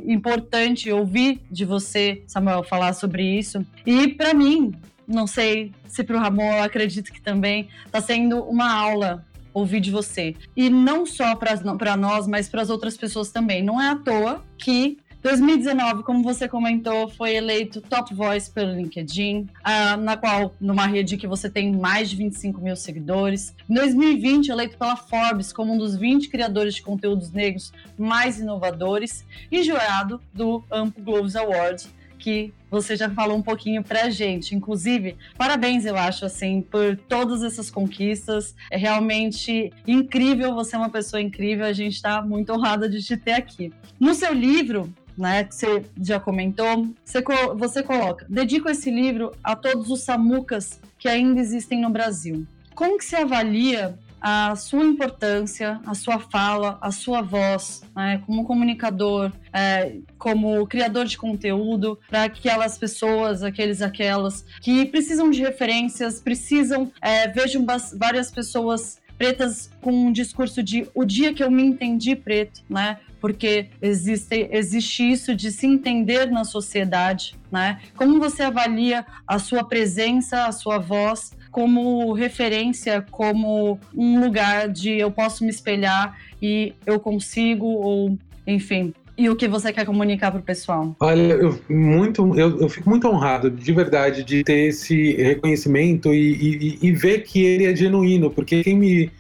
[0.06, 3.66] importante ouvir de você, Samuel, falar sobre isso.
[3.84, 4.76] E para mim,
[5.08, 9.80] não sei se para o Ramon, eu acredito que também está sendo uma aula ouvir
[9.80, 10.36] de você.
[10.56, 13.64] E não só para nós, mas para as outras pessoas também.
[13.64, 19.48] Não é à toa que 2019, como você comentou, foi eleito Top Voice pelo LinkedIn,
[19.60, 23.54] uh, na qual, numa rede que você tem mais de 25 mil seguidores.
[23.70, 29.26] Em 2020, eleito pela Forbes como um dos 20 criadores de conteúdos negros mais inovadores
[29.52, 34.56] e jurado do Ampo Globes Awards, que você já falou um pouquinho pra gente.
[34.56, 38.56] Inclusive, parabéns, eu acho, assim, por todas essas conquistas.
[38.72, 43.18] É realmente incrível, você é uma pessoa incrível, a gente está muito honrada de te
[43.18, 43.72] ter aqui.
[44.00, 47.24] No seu livro, né, que você já comentou, você,
[47.56, 52.46] você coloca: dedico esse livro a todos os samucas que ainda existem no Brasil.
[52.76, 58.44] Como que você avalia a sua importância, a sua fala, a sua voz, né, como
[58.46, 66.20] comunicador, é, como criador de conteúdo, para aquelas pessoas, aqueles, aquelas que precisam de referências,
[66.20, 71.64] precisam, é, vejam várias pessoas pretas com um discurso de o dia que eu me
[71.64, 72.98] entendi preto, né?
[73.20, 77.80] Porque existe, existe isso de se entender na sociedade, né?
[77.96, 84.92] Como você avalia a sua presença, a sua voz como referência, como um lugar de
[84.92, 90.32] eu posso me espelhar e eu consigo, ou enfim, e o que você quer comunicar
[90.32, 90.96] para o pessoal?
[91.00, 96.78] Olha, eu, muito, eu, eu, fico muito honrado, de verdade, de ter esse reconhecimento e,
[96.82, 99.12] e, e ver que ele é genuíno, porque quem me.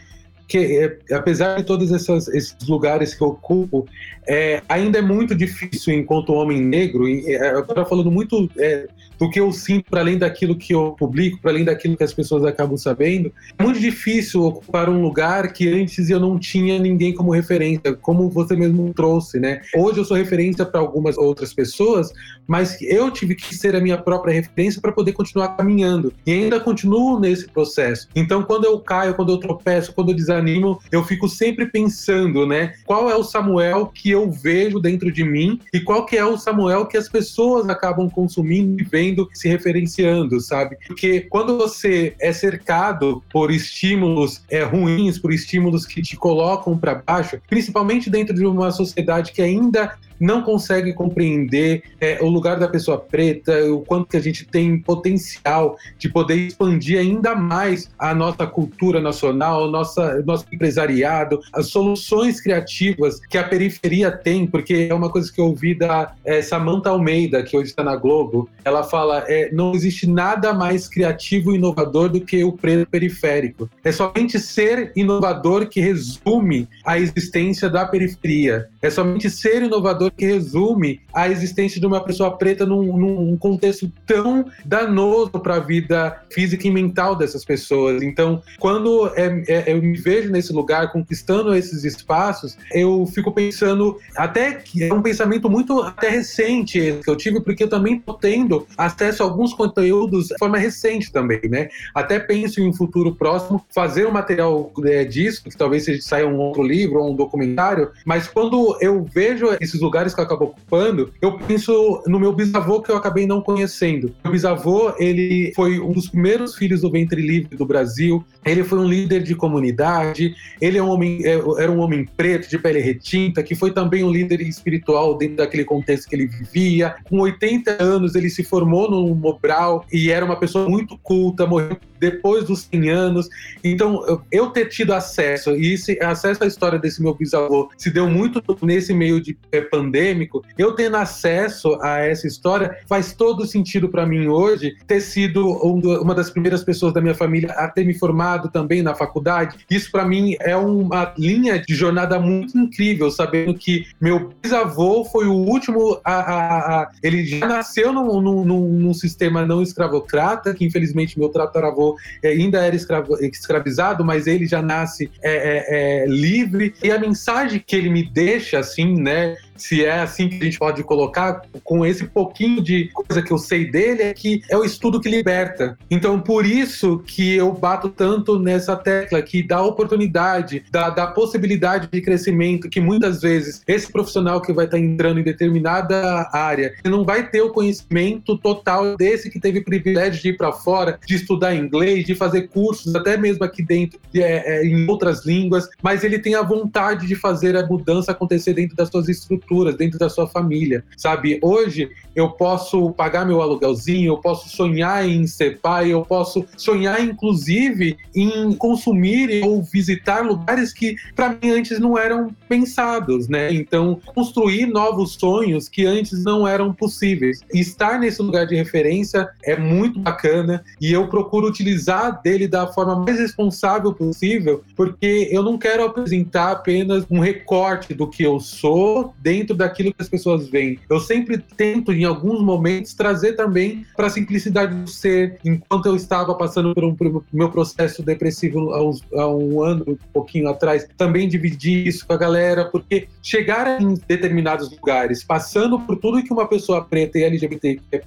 [0.48, 3.86] Que, é, apesar de todos esses, esses lugares que eu ocupo,
[4.26, 8.88] é, ainda é muito difícil, enquanto homem negro, e, é, eu estou falando muito é,
[9.20, 12.14] do que eu sinto para além daquilo que eu publico, para além daquilo que as
[12.14, 13.32] pessoas acabam sabendo.
[13.58, 18.30] É muito difícil ocupar um lugar que antes eu não tinha ninguém como referência, como
[18.30, 19.62] você mesmo trouxe, né?
[19.76, 22.12] Hoje eu sou referência para algumas outras pessoas,
[22.48, 26.14] mas eu tive que ser a minha própria referência para poder continuar caminhando.
[26.26, 28.08] E ainda continuo nesse processo.
[28.16, 32.74] Então, quando eu caio, quando eu tropeço, quando eu desanimo, eu fico sempre pensando, né?
[32.86, 36.38] Qual é o Samuel que eu vejo dentro de mim e qual que é o
[36.38, 40.78] Samuel que as pessoas acabam consumindo e vendo vendo, se referenciando, sabe?
[40.86, 46.96] Porque quando você é cercado por estímulos é, ruins, por estímulos que te colocam para
[46.96, 52.68] baixo, principalmente dentro de uma sociedade que ainda não consegue compreender é, o lugar da
[52.68, 58.14] pessoa preta, o quanto que a gente tem potencial de poder expandir ainda mais a
[58.14, 64.94] nossa cultura nacional, nossa, nosso empresariado, as soluções criativas que a periferia tem, porque é
[64.94, 68.50] uma coisa que eu ouvi da é, Samantha Almeida, que hoje está na Globo.
[68.64, 73.70] Ela fala: é, não existe nada mais criativo e inovador do que o preto periférico.
[73.84, 78.68] É somente ser inovador que resume a existência da periferia.
[78.82, 83.92] É somente ser inovador que resume a existência de uma pessoa preta num, num contexto
[84.06, 88.02] tão danoso para a vida física e mental dessas pessoas.
[88.02, 93.98] Então, quando é, é, eu me vejo nesse lugar conquistando esses espaços, eu fico pensando
[94.16, 98.16] até que é um pensamento muito até recente que eu tive, porque eu também estou
[98.16, 101.70] tendo acesso a alguns conteúdos de forma recente também, né?
[101.94, 106.38] Até penso em um futuro próximo fazer um material é, disso, que talvez saia um
[106.38, 111.12] outro livro ou um documentário, mas quando eu vejo esses lugares que eu acabo ocupando,
[111.22, 114.14] eu penso no meu bisavô que eu acabei não conhecendo.
[114.24, 118.80] Meu bisavô, ele foi um dos primeiros filhos do ventre livre do Brasil, ele foi
[118.80, 122.80] um líder de comunidade, ele é um homem, é, era um homem preto, de pele
[122.80, 126.96] retinta, que foi também um líder espiritual dentro daquele contexto que ele vivia.
[127.10, 131.78] Com 80 anos, ele se formou no Mobral e era uma pessoa muito culta, morreu
[132.00, 133.30] depois dos 100 anos.
[133.64, 138.08] Então, eu ter tido acesso, e esse acesso à história desse meu bisavô se deu
[138.08, 143.88] muito nesse meio de é, pandêmico, eu tendo acesso a essa história faz todo sentido
[143.90, 147.94] para mim hoje ter sido uma das primeiras pessoas da minha família a ter me
[147.94, 149.58] formado também na faculdade.
[149.70, 155.26] Isso para mim é uma linha de jornada muito incrível, sabendo que meu bisavô foi
[155.26, 160.66] o último a, a, a ele já nasceu num, num, num, sistema não escravocrata, que
[160.66, 166.06] infelizmente meu tataravô é, ainda era escravo, escravizado, mas ele já nasce é, é, é,
[166.08, 166.74] livre.
[166.84, 169.36] E a mensagem que ele me deixa, assim, né?
[169.58, 173.38] Se é assim que a gente pode colocar, com esse pouquinho de coisa que eu
[173.38, 175.78] sei dele, é que é o estudo que liberta.
[175.90, 181.88] Então, por isso que eu bato tanto nessa tecla que dá oportunidade, dá, dá possibilidade
[181.92, 187.04] de crescimento, que muitas vezes esse profissional que vai estar entrando em determinada área não
[187.04, 191.56] vai ter o conhecimento total desse que teve privilégio de ir para fora, de estudar
[191.56, 196.20] inglês, de fazer cursos, até mesmo aqui dentro, é, é, em outras línguas, mas ele
[196.20, 199.47] tem a vontade de fazer a mudança acontecer dentro das suas estruturas
[199.78, 201.40] dentro da sua família, sabe?
[201.42, 207.00] Hoje eu posso pagar meu aluguelzinho, eu posso sonhar em ser pai, eu posso sonhar
[207.04, 213.54] inclusive em consumir ou visitar lugares que para mim antes não eram pensados, né?
[213.54, 217.42] Então, construir novos sonhos que antes não eram possíveis.
[217.54, 222.96] Estar nesse lugar de referência é muito bacana e eu procuro utilizar dele da forma
[222.96, 229.14] mais responsável possível, porque eu não quero apresentar apenas um recorte do que eu sou
[229.22, 230.80] dentro dentro daquilo que as pessoas veem.
[230.90, 235.38] Eu sempre tento, em alguns momentos, trazer também para a simplicidade do ser.
[235.46, 239.84] Enquanto eu estava passando por um por meu processo depressivo há, uns, há, um ano,
[239.88, 245.80] um pouquinho atrás, também dividi isso com a galera, porque chegar em determinados lugares, passando
[245.80, 248.02] por tudo que uma pessoa preta e LGBTQ+,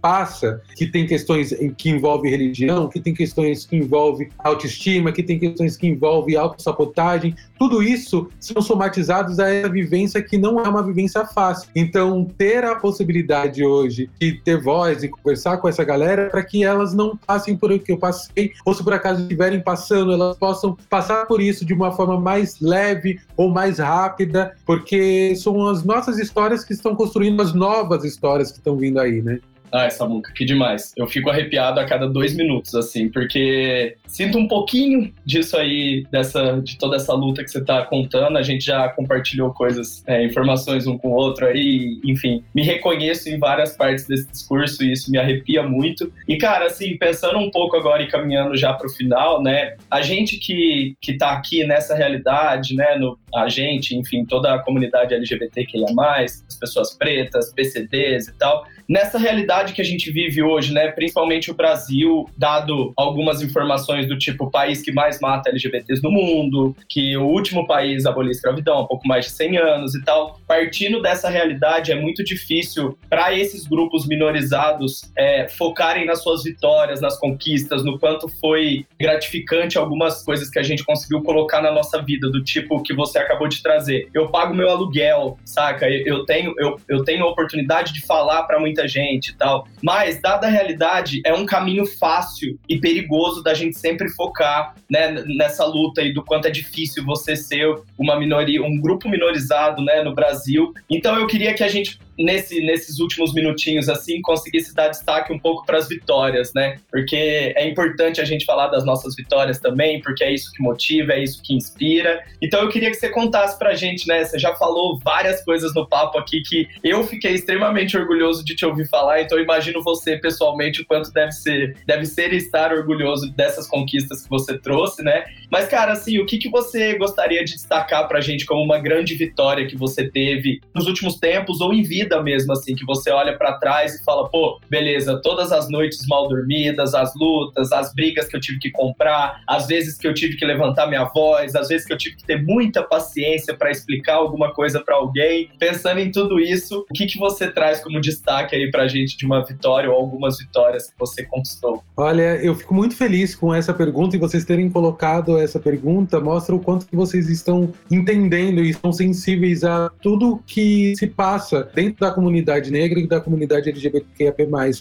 [0.00, 5.38] passa, que tem questões que envolvem religião, que tem questões que envolvem autoestima, que tem
[5.38, 10.82] questões que envolvem autossabotagem, tudo isso são somatizados a essa vivência que não é uma
[10.82, 11.68] vivência fácil.
[11.74, 16.64] Então, ter a possibilidade hoje de ter voz e conversar com essa galera para que
[16.64, 20.36] elas não passem por o que eu passei, ou se por acaso estiverem passando, elas
[20.36, 25.84] possam passar por isso de uma forma mais leve ou mais rápida, porque são as
[25.84, 29.40] nossas histórias que estão construindo as novas histórias que estão vindo aí, né?
[29.72, 30.92] Ai, Samuca, que demais.
[30.96, 36.60] Eu fico arrepiado a cada dois minutos, assim, porque sinto um pouquinho disso aí, dessa,
[36.62, 38.38] de toda essa luta que você tá contando.
[38.38, 42.42] A gente já compartilhou coisas, é, informações um com o outro aí, enfim.
[42.54, 46.12] Me reconheço em várias partes desse discurso e isso me arrepia muito.
[46.28, 49.76] E, cara, assim, pensando um pouco agora e caminhando já pro final, né?
[49.90, 52.96] A gente que, que tá aqui nessa realidade, né?
[52.96, 58.38] No, a gente, enfim, toda a comunidade LGBT que é as pessoas pretas, PCDs e
[58.38, 64.06] tal, nessa realidade que a gente vive hoje, né, principalmente o Brasil, dado algumas informações
[64.08, 68.32] do tipo país que mais mata LGBTs no mundo, que o último país aboliu a
[68.32, 72.96] escravidão há pouco mais de 100 anos e tal, partindo dessa realidade é muito difícil
[73.08, 79.78] para esses grupos minorizados é, focarem nas suas vitórias, nas conquistas, no quanto foi gratificante
[79.78, 83.48] algumas coisas que a gente conseguiu colocar na nossa vida, do tipo que você acabou
[83.48, 84.08] de trazer.
[84.14, 85.88] Eu pago meu aluguel, saca?
[85.88, 89.68] Eu tenho, eu, eu tenho a oportunidade de falar para muita gente e tal.
[89.82, 95.24] Mas, dada a realidade, é um caminho fácil e perigoso da gente sempre focar né,
[95.26, 100.02] nessa luta aí do quanto é difícil você ser uma minoria, um grupo minorizado né,
[100.02, 100.72] no Brasil.
[100.90, 105.38] Então eu queria que a gente nesse, nesses últimos minutinhos, assim, conseguisse dar destaque um
[105.38, 106.78] pouco para as vitórias, né?
[106.90, 111.12] Porque é importante a gente falar das nossas vitórias também, porque é isso que motiva,
[111.12, 112.22] é isso que inspira.
[112.40, 114.24] Então eu queria que você contasse para gente, né?
[114.24, 118.64] Você já falou várias coisas no papo aqui que eu fiquei extremamente orgulhoso de te
[118.64, 123.66] ouvir falar, então imagino você pessoalmente o quanto deve ser, deve ser estar orgulhoso dessas
[123.66, 125.24] conquistas que você trouxe, né?
[125.50, 128.78] Mas, cara, assim, o que, que você gostaria de destacar para a gente como uma
[128.78, 132.05] grande vitória que você teve nos últimos tempos ou em vida?
[132.06, 136.06] Vida mesmo, assim, que você olha para trás e fala, pô, beleza, todas as noites
[136.08, 140.14] mal dormidas, as lutas, as brigas que eu tive que comprar, as vezes que eu
[140.14, 143.70] tive que levantar minha voz, as vezes que eu tive que ter muita paciência para
[143.70, 145.50] explicar alguma coisa para alguém.
[145.58, 149.26] Pensando em tudo isso, o que, que você traz como destaque aí pra gente de
[149.26, 151.82] uma vitória ou algumas vitórias que você conquistou?
[151.96, 156.54] Olha, eu fico muito feliz com essa pergunta e vocês terem colocado essa pergunta mostra
[156.54, 161.95] o quanto que vocês estão entendendo e estão sensíveis a tudo que se passa dentro
[161.98, 164.34] da comunidade negra e da comunidade LGBTQIA+,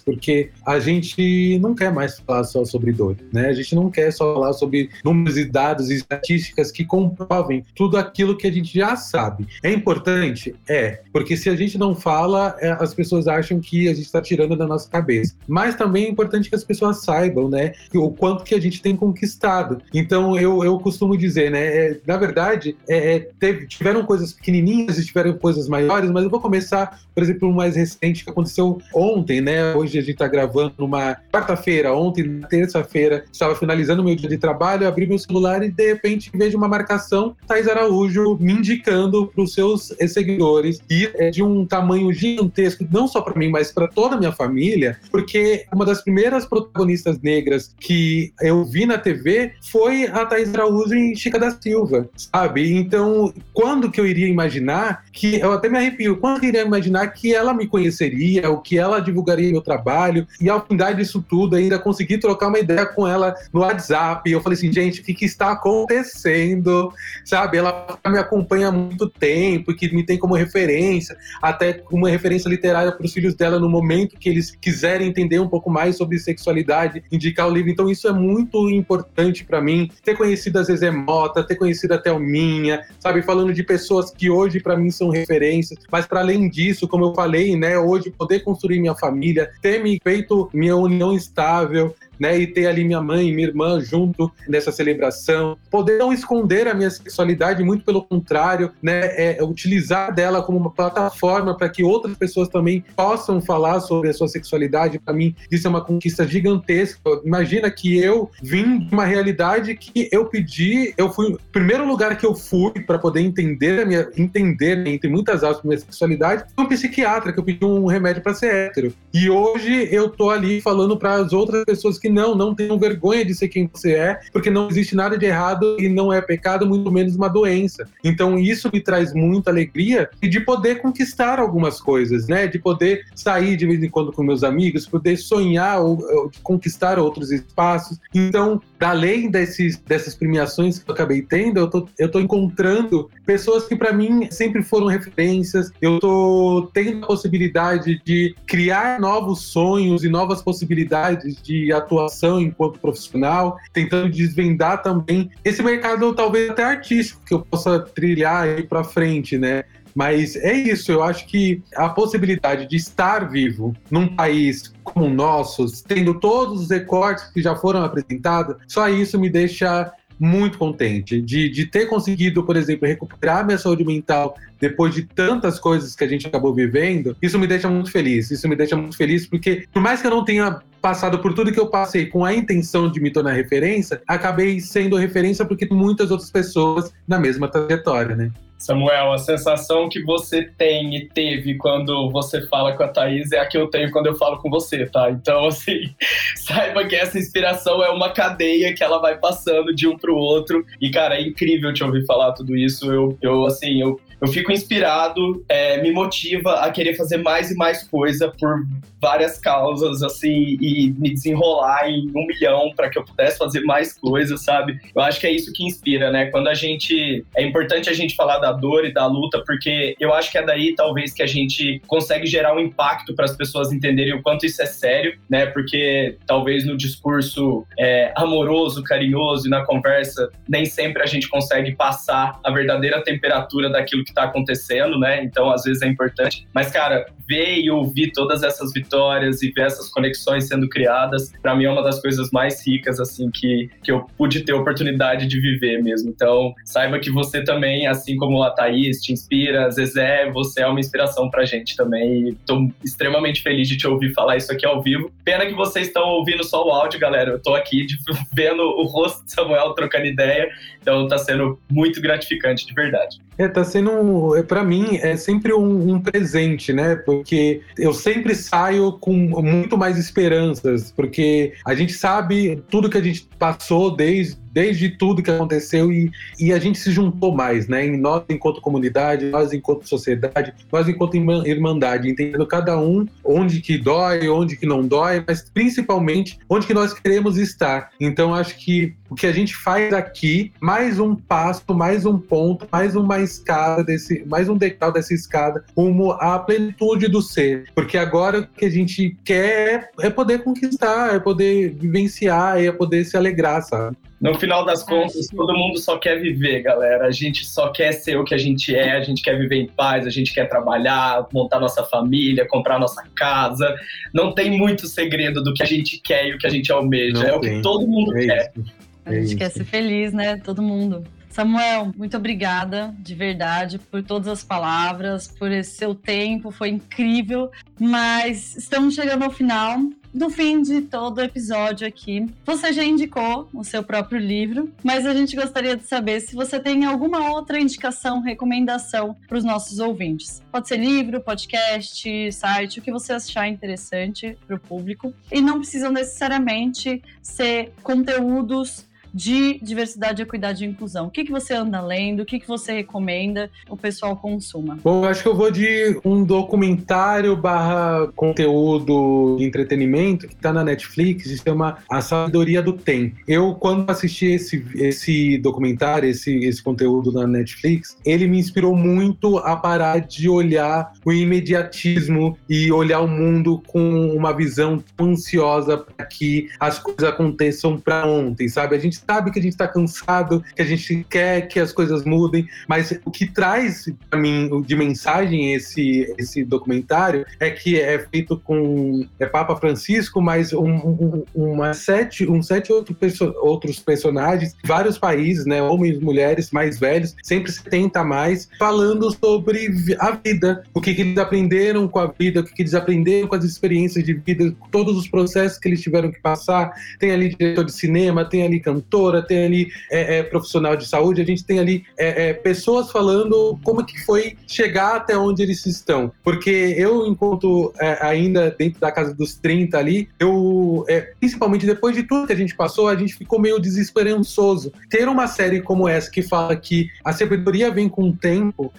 [0.04, 3.48] porque a gente não quer mais falar só sobre dor, né?
[3.48, 7.98] A gente não quer só falar sobre números e dados e estatísticas que comprovem tudo
[7.98, 9.48] aquilo que a gente já sabe.
[9.64, 10.56] É importante?
[10.68, 14.22] É, porque se a gente não fala, é, as pessoas acham que a gente está
[14.22, 15.36] tirando da nossa cabeça.
[15.48, 18.96] Mas também é importante que as pessoas saibam, né, o quanto que a gente tem
[18.96, 19.82] conquistado.
[19.94, 24.98] Então, eu, eu costumo dizer, né, é, na verdade, é, é teve, tiveram coisas pequenininhas
[24.98, 28.78] e tiveram coisas maiores, mas eu vou começar por exemplo, o mais recente que aconteceu
[28.94, 29.74] ontem, né?
[29.74, 34.88] Hoje a gente está gravando numa quarta-feira, ontem, terça-feira, estava finalizando meu dia de trabalho,
[34.88, 39.54] abri meu celular e de repente vejo uma marcação, Thais Araújo me indicando para os
[39.54, 44.16] seus seguidores e é de um tamanho gigantesco, não só para mim, mas para toda
[44.16, 50.06] a minha família, porque uma das primeiras protagonistas negras que eu vi na TV foi
[50.08, 52.74] a Thais Araújo em Chica da Silva, sabe?
[52.74, 56.64] Então, quando que eu iria imaginar que eu até me arrepio, quando que eu iria
[56.64, 61.24] imaginar que ela me conheceria, o que ela divulgaria meu trabalho, e ao fim disso
[61.28, 64.30] tudo, ainda consegui trocar uma ideia com ela no WhatsApp.
[64.30, 66.92] Eu falei assim, gente, o que, que está acontecendo?
[67.24, 67.58] Sabe?
[67.58, 72.92] Ela me acompanha há muito tempo, que me tem como referência, até uma referência literária
[72.92, 77.04] para os filhos dela no momento que eles quiserem entender um pouco mais sobre sexualidade,
[77.12, 77.72] indicar o livro.
[77.72, 79.90] Então, isso é muito importante para mim.
[80.04, 83.22] Ter conhecido a Zezé Mota, ter conhecido a Thelminha, sabe?
[83.22, 87.14] Falando de pessoas que hoje para mim são referências, mas para além disso, como eu
[87.14, 92.38] falei, né, hoje poder construir minha família, ter me feito minha união estável, né?
[92.38, 95.58] E ter ali minha mãe e minha irmã junto nessa celebração.
[95.70, 99.02] Poder não esconder a minha sexualidade, muito pelo contrário, né?
[99.16, 104.10] É, é utilizar dela como uma plataforma para que outras pessoas também possam falar sobre
[104.10, 105.00] a sua sexualidade.
[105.00, 107.00] Para mim, isso é uma conquista gigantesca.
[107.24, 112.26] Imagina que eu vim de uma realidade que eu pedi, eu fui primeiro lugar que
[112.26, 116.66] eu fui para poder entender a minha entender né, entre muitas aspas minha sexualidade, foi
[116.66, 118.94] um psiquiatra que eu pedi um remédio para ser hétero.
[119.14, 123.26] E hoje eu tô ali falando para as outras pessoas que não, não tenham vergonha
[123.26, 126.66] de ser quem você é, porque não existe nada de errado e não é pecado,
[126.66, 127.88] muito menos uma doença.
[128.04, 132.48] Então isso me traz muita alegria e de poder conquistar algumas coisas, né?
[132.48, 137.00] De poder sair de vez em quando com meus amigos, poder sonhar ou, ou conquistar
[137.00, 138.00] outros espaços.
[138.14, 143.66] Então, além desses, dessas premiações que eu acabei tendo, eu tô, eu tô encontrando pessoas
[143.66, 145.72] que para mim sempre foram referências.
[145.82, 152.80] Eu tô tendo a possibilidade de criar novos sonhos e novas possibilidades de atuação enquanto
[152.80, 158.84] profissional, tentando desvendar também esse mercado talvez até artístico que eu possa trilhar aí para
[158.84, 159.64] frente, né?
[159.96, 165.10] Mas é isso, eu acho que a possibilidade de estar vivo num país como o
[165.10, 169.90] nosso, tendo todos os recortes que já foram apresentados, só isso me deixa
[170.20, 175.60] muito contente de, de ter conseguido, por exemplo, recuperar minha saúde mental depois de tantas
[175.60, 177.16] coisas que a gente acabou vivendo.
[177.22, 178.32] Isso me deixa muito feliz.
[178.32, 181.52] Isso me deixa muito feliz porque, por mais que eu não tenha passado por tudo
[181.52, 186.12] que eu passei com a intenção de me tornar referência, acabei sendo referência porque muitas
[186.12, 188.32] outras pessoas na mesma trajetória, né?
[188.58, 193.40] Samuel, a sensação que você tem e teve quando você fala com a Thaís é
[193.40, 195.12] a que eu tenho quando eu falo com você, tá?
[195.12, 195.94] Então, assim,
[196.36, 200.66] saiba que essa inspiração é uma cadeia que ela vai passando de um pro outro.
[200.80, 202.92] E, cara, é incrível te ouvir falar tudo isso.
[202.92, 207.56] Eu, eu assim, eu eu fico inspirado, é, me motiva a querer fazer mais e
[207.56, 208.66] mais coisa por
[209.02, 213.94] várias causas, assim, e me desenrolar em um milhão para que eu pudesse fazer mais
[213.94, 214.80] coisas, sabe?
[214.96, 216.28] Eu acho que é isso que inspira, né?
[216.28, 217.24] Quando a gente.
[217.36, 220.44] É importante a gente falar da dor e da luta, porque eu acho que é
[220.44, 224.46] daí, talvez, que a gente consegue gerar um impacto para as pessoas entenderem o quanto
[224.46, 225.46] isso é sério, né?
[225.48, 231.76] Porque talvez no discurso é, amoroso, carinhoso e na conversa, nem sempre a gente consegue
[231.76, 235.24] passar a verdadeira temperatura daquilo que está acontecendo, né?
[235.24, 236.48] Então, às vezes é importante.
[236.54, 241.56] Mas, cara, ver e ouvir todas essas vitórias e ver essas conexões sendo criadas, para
[241.56, 245.40] mim é uma das coisas mais ricas, assim, que, que eu pude ter oportunidade de
[245.40, 246.10] viver mesmo.
[246.10, 250.80] Então, saiba que você também, assim como a Thaís, te inspira, Zezé, você é uma
[250.80, 252.30] inspiração pra gente também.
[252.30, 255.12] E tô extremamente feliz de te ouvir falar isso aqui ao vivo.
[255.24, 257.32] Pena que vocês estão ouvindo só o áudio, galera.
[257.32, 257.86] Eu tô aqui
[258.34, 260.50] vendo o rosto de Samuel trocando ideia,
[260.82, 263.18] então tá sendo muito gratificante, de verdade.
[263.38, 266.96] É, tá sendo, é, para mim, é sempre um, um, presente, né?
[266.96, 273.04] Porque eu sempre saio com muito mais esperanças, porque a gente sabe tudo que a
[273.04, 277.86] gente passou desde desde tudo que aconteceu e, e a gente se juntou mais, né?
[277.86, 283.78] E nós, enquanto comunidade, nós, enquanto sociedade, nós, enquanto irmandade, entendendo cada um onde que
[283.78, 287.92] dói, onde que não dói, mas principalmente onde que nós queremos estar.
[288.00, 292.68] Então, acho que o que a gente faz aqui, mais um passo, mais um ponto,
[292.72, 297.66] mais uma escada desse, mais um degrau dessa escada rumo à plenitude do ser.
[297.76, 303.06] Porque agora o que a gente quer é poder conquistar, é poder vivenciar, é poder
[303.06, 303.98] se alegrar, sabe?
[304.20, 307.06] No final das contas, todo mundo só quer viver, galera.
[307.06, 309.68] A gente só quer ser o que a gente é, a gente quer viver em
[309.68, 313.76] paz, a gente quer trabalhar, montar nossa família, comprar nossa casa.
[314.14, 317.14] Não tem muito segredo do que a gente quer e o que a gente almeja.
[317.14, 317.38] Não é tem.
[317.38, 318.52] o que todo mundo é quer.
[318.56, 318.74] Isso.
[319.06, 320.38] A gente é quer ser feliz, né?
[320.38, 321.04] Todo mundo.
[321.36, 327.52] Samuel, muito obrigada de verdade por todas as palavras, por esse seu tempo, foi incrível.
[327.78, 329.82] Mas estamos chegando ao final
[330.14, 335.06] no fim de todo o episódio aqui, você já indicou o seu próprio livro, mas
[335.06, 339.80] a gente gostaria de saber se você tem alguma outra indicação, recomendação para os nossos
[339.80, 340.42] ouvintes.
[340.50, 345.14] Pode ser livro, podcast, site, o que você achar interessante para o público.
[345.30, 348.86] E não precisam necessariamente ser conteúdos
[349.16, 351.08] de diversidade, equidade e inclusão.
[351.08, 352.20] O que, que você anda lendo?
[352.20, 354.78] O que, que você recomenda o pessoal consuma?
[354.84, 360.66] Bom, acho que eu vou de um documentário barra conteúdo de entretenimento que está na
[360.66, 363.16] Netflix, se chama A Sabedoria do Tempo.
[363.26, 369.38] Eu, quando assisti esse, esse documentário, esse, esse conteúdo na Netflix, ele me inspirou muito
[369.38, 376.06] a parar de olhar o imediatismo e olhar o mundo com uma visão ansiosa para
[376.06, 378.76] que as coisas aconteçam para ontem, sabe?
[378.76, 382.04] A gente sabe que a gente está cansado, que a gente quer que as coisas
[382.04, 388.00] mudem, mas o que traz para mim de mensagem esse, esse documentário é que é
[388.00, 393.80] feito com é Papa Francisco, mas um, um, uma sete, um sete outro perso outros
[393.80, 400.12] personagens, vários países, né, homens, mulheres, mais velhos, sempre 70 a mais, falando sobre a
[400.12, 403.36] vida, o que, que eles aprenderam com a vida, o que, que eles aprenderam com
[403.36, 406.74] as experiências de vida, todos os processos que eles tiveram que passar.
[407.00, 408.95] Tem ali diretor de cinema, tem ali cantor
[409.28, 413.60] tem ali é, é, profissional de saúde, a gente tem ali é, é, pessoas falando
[413.64, 416.12] como que foi chegar até onde eles estão.
[416.24, 421.96] Porque eu, enquanto é, ainda dentro da casa dos 30 ali, eu, é, principalmente depois
[421.96, 424.72] de tudo que a gente passou, a gente ficou meio desesperançoso.
[424.90, 428.72] Ter uma série como essa que fala que a sabedoria vem com o tempo,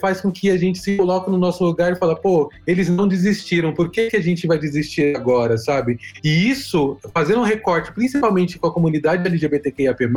[0.00, 3.08] faz com que a gente se coloque no nosso lugar e fala, pô, eles não
[3.08, 5.98] desistiram, por que, que a gente vai desistir agora, sabe?
[6.22, 10.08] E isso, fazendo um recorte, principalmente com a comunidade LGBTQIAP+,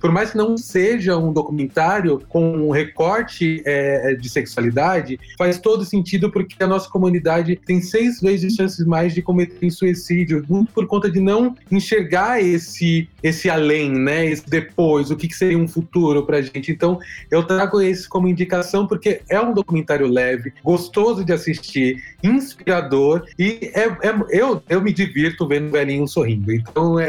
[0.00, 5.84] por mais que não seja um documentário com um recorte é, de sexualidade, faz todo
[5.84, 10.86] sentido porque a nossa comunidade tem seis vezes chances mais de cometer suicídio, muito por
[10.86, 14.26] conta de não enxergar esse, esse além, né?
[14.26, 16.72] Esse depois, o que, que seria um futuro pra gente.
[16.72, 16.98] Então,
[17.30, 23.70] eu trago esse como indicação porque é um documentário leve, gostoso de assistir, inspirador e
[23.74, 26.52] é, é eu, eu me divirto vendo o velhinho sorrindo.
[26.52, 27.08] Então, é,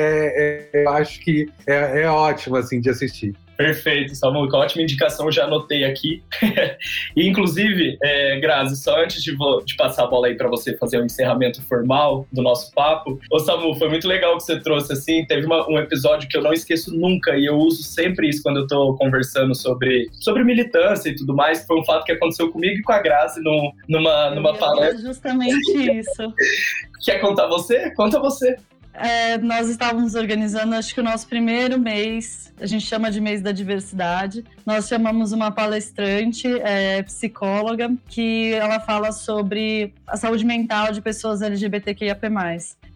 [0.73, 3.35] é, eu acho que é, é ótimo, assim, de assistir.
[3.61, 4.49] Perfeito, Samuel.
[4.51, 6.23] Ótima indicação, já anotei aqui.
[7.15, 9.35] e, inclusive, é, Grazi, só antes de,
[9.65, 13.19] de passar a bola aí para você fazer o um encerramento formal do nosso papo,
[13.29, 15.25] ô Samu, foi muito legal que você trouxe assim.
[15.25, 18.61] Teve uma, um episódio que eu não esqueço nunca e eu uso sempre isso quando
[18.61, 21.63] eu tô conversando sobre, sobre militância e tudo mais.
[21.65, 25.01] Foi um fato que aconteceu comigo e com a Grazi no, numa, numa palestra.
[25.01, 26.33] Justamente isso.
[27.05, 27.91] Quer contar você?
[27.91, 28.55] Conta você.
[28.93, 33.41] É, nós estávamos organizando, acho que o nosso primeiro mês, a gente chama de mês
[33.41, 34.43] da diversidade.
[34.65, 41.41] Nós chamamos uma palestrante, é, psicóloga, que ela fala sobre a saúde mental de pessoas
[41.41, 42.21] LGBTQIAP+.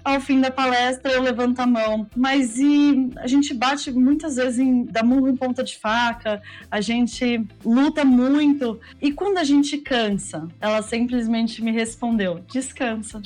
[0.06, 4.60] Ao fim da palestra, eu levanto a mão, mas e a gente bate muitas vezes
[4.60, 9.80] em, dá murro em ponta de faca, a gente luta muito, e quando a gente
[9.80, 10.48] cansa?
[10.62, 13.20] Ela simplesmente me respondeu: descansa.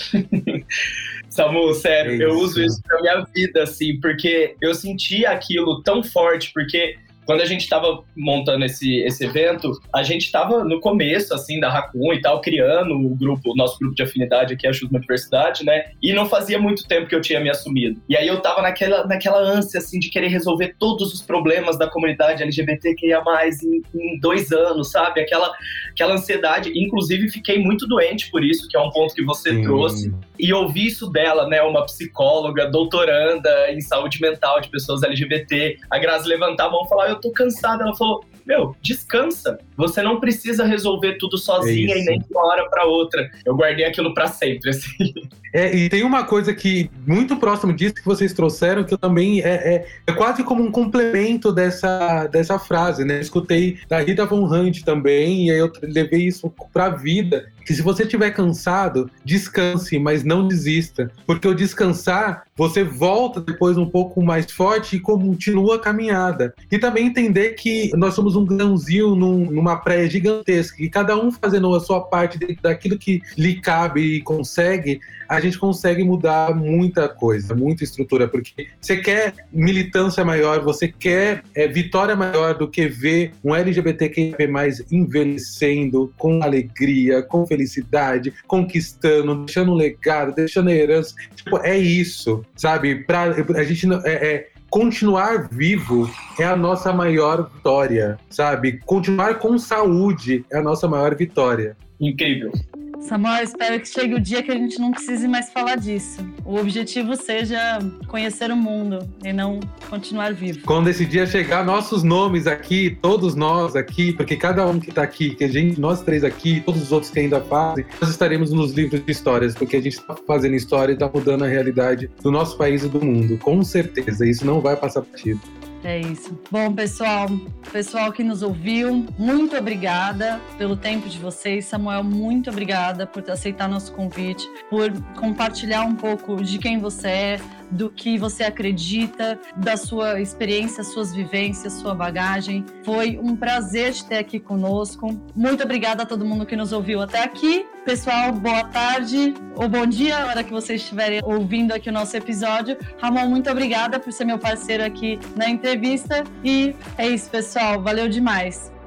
[1.29, 6.01] Samu, sério, é eu uso isso pra minha vida, assim, porque eu senti aquilo tão
[6.01, 6.97] forte, porque
[7.29, 11.69] quando a gente estava montando esse, esse evento, a gente estava no começo, assim, da
[11.69, 15.63] Raccoon e tal, criando o grupo, o nosso grupo de afinidade aqui, a Chusma Universidade,
[15.63, 15.91] né?
[16.01, 18.01] E não fazia muito tempo que eu tinha me assumido.
[18.09, 21.87] E aí eu tava naquela, naquela ânsia, assim, de querer resolver todos os problemas da
[21.87, 23.21] comunidade LGBTQIA+,
[23.63, 25.21] em, em dois anos, sabe?
[25.21, 25.53] Aquela,
[25.91, 26.71] aquela ansiedade.
[26.73, 29.61] Inclusive, fiquei muito doente por isso, que é um ponto que você Sim.
[29.61, 30.11] trouxe.
[30.39, 31.61] E ouvi isso dela, né?
[31.61, 35.77] Uma psicóloga, doutoranda em saúde mental de pessoas LGBT.
[35.91, 37.83] A Grazi levantar a mão e falar, eu tô cansada.
[37.83, 39.59] Ela falou, meu, descansa.
[39.77, 43.29] Você não precisa resolver tudo sozinha é e nem de uma hora para outra.
[43.45, 45.13] Eu guardei aquilo para sempre, assim.
[45.53, 49.41] É, e tem uma coisa que, muito próximo disso que vocês trouxeram, que eu também
[49.41, 53.17] é, é, é quase como um complemento dessa, dessa frase, né?
[53.17, 57.51] Eu escutei da Rita Von Hunt também, e aí eu levei isso pra vida.
[57.65, 61.11] Que se você estiver cansado, descanse, mas não desista.
[61.25, 66.53] Porque o descansar, você volta depois um pouco mais forte e continua a caminhada.
[66.71, 71.31] E também entender que nós somos um grãozinho num, numa praia gigantesca, e cada um
[71.31, 77.07] fazendo a sua parte daquilo que lhe cabe e consegue, a gente consegue mudar muita
[77.07, 82.87] coisa, muita estrutura, porque você quer militância maior, você quer é, vitória maior do que
[82.87, 91.13] ver um LGBTQIA mais envelhecendo com alegria, com felicidade, conquistando, deixando um legado, deixando herança.
[91.35, 93.03] Tipo, é isso, sabe?
[93.03, 94.01] Pra, a gente não.
[94.05, 98.79] É, é, continuar vivo é a nossa maior vitória, sabe?
[98.85, 101.75] Continuar com saúde é a nossa maior vitória.
[101.99, 102.53] Incrível.
[103.01, 106.19] Samuel, espero que chegue o dia que a gente não precise mais falar disso.
[106.45, 110.59] O objetivo seja conhecer o mundo e não continuar vivo.
[110.65, 115.01] Quando esse dia chegar, nossos nomes aqui, todos nós aqui, porque cada um que está
[115.01, 118.51] aqui, que a gente, nós três aqui, todos os outros que ainda fazem, nós estaremos
[118.51, 122.09] nos livros de histórias, porque a gente está fazendo história e está mudando a realidade
[122.21, 123.37] do nosso país e do mundo.
[123.37, 125.39] Com certeza, isso não vai passar batido.
[125.83, 126.37] É isso.
[126.51, 127.27] Bom, pessoal,
[127.71, 131.65] pessoal que nos ouviu, muito obrigada pelo tempo de vocês.
[131.65, 137.41] Samuel, muito obrigada por aceitar nosso convite, por compartilhar um pouco de quem você é,
[137.71, 142.65] do que você acredita, da sua experiência, suas vivências, sua bagagem.
[142.83, 145.19] Foi um prazer te ter aqui conosco.
[145.35, 147.65] Muito obrigada a todo mundo que nos ouviu até aqui.
[147.85, 152.15] Pessoal, boa tarde ou bom dia, a hora que vocês estiverem ouvindo aqui o nosso
[152.15, 152.77] episódio.
[153.01, 156.23] Ramon, muito obrigada por ser meu parceiro aqui na entrevista.
[156.43, 157.81] E é isso, pessoal.
[157.81, 158.78] Valeu demais.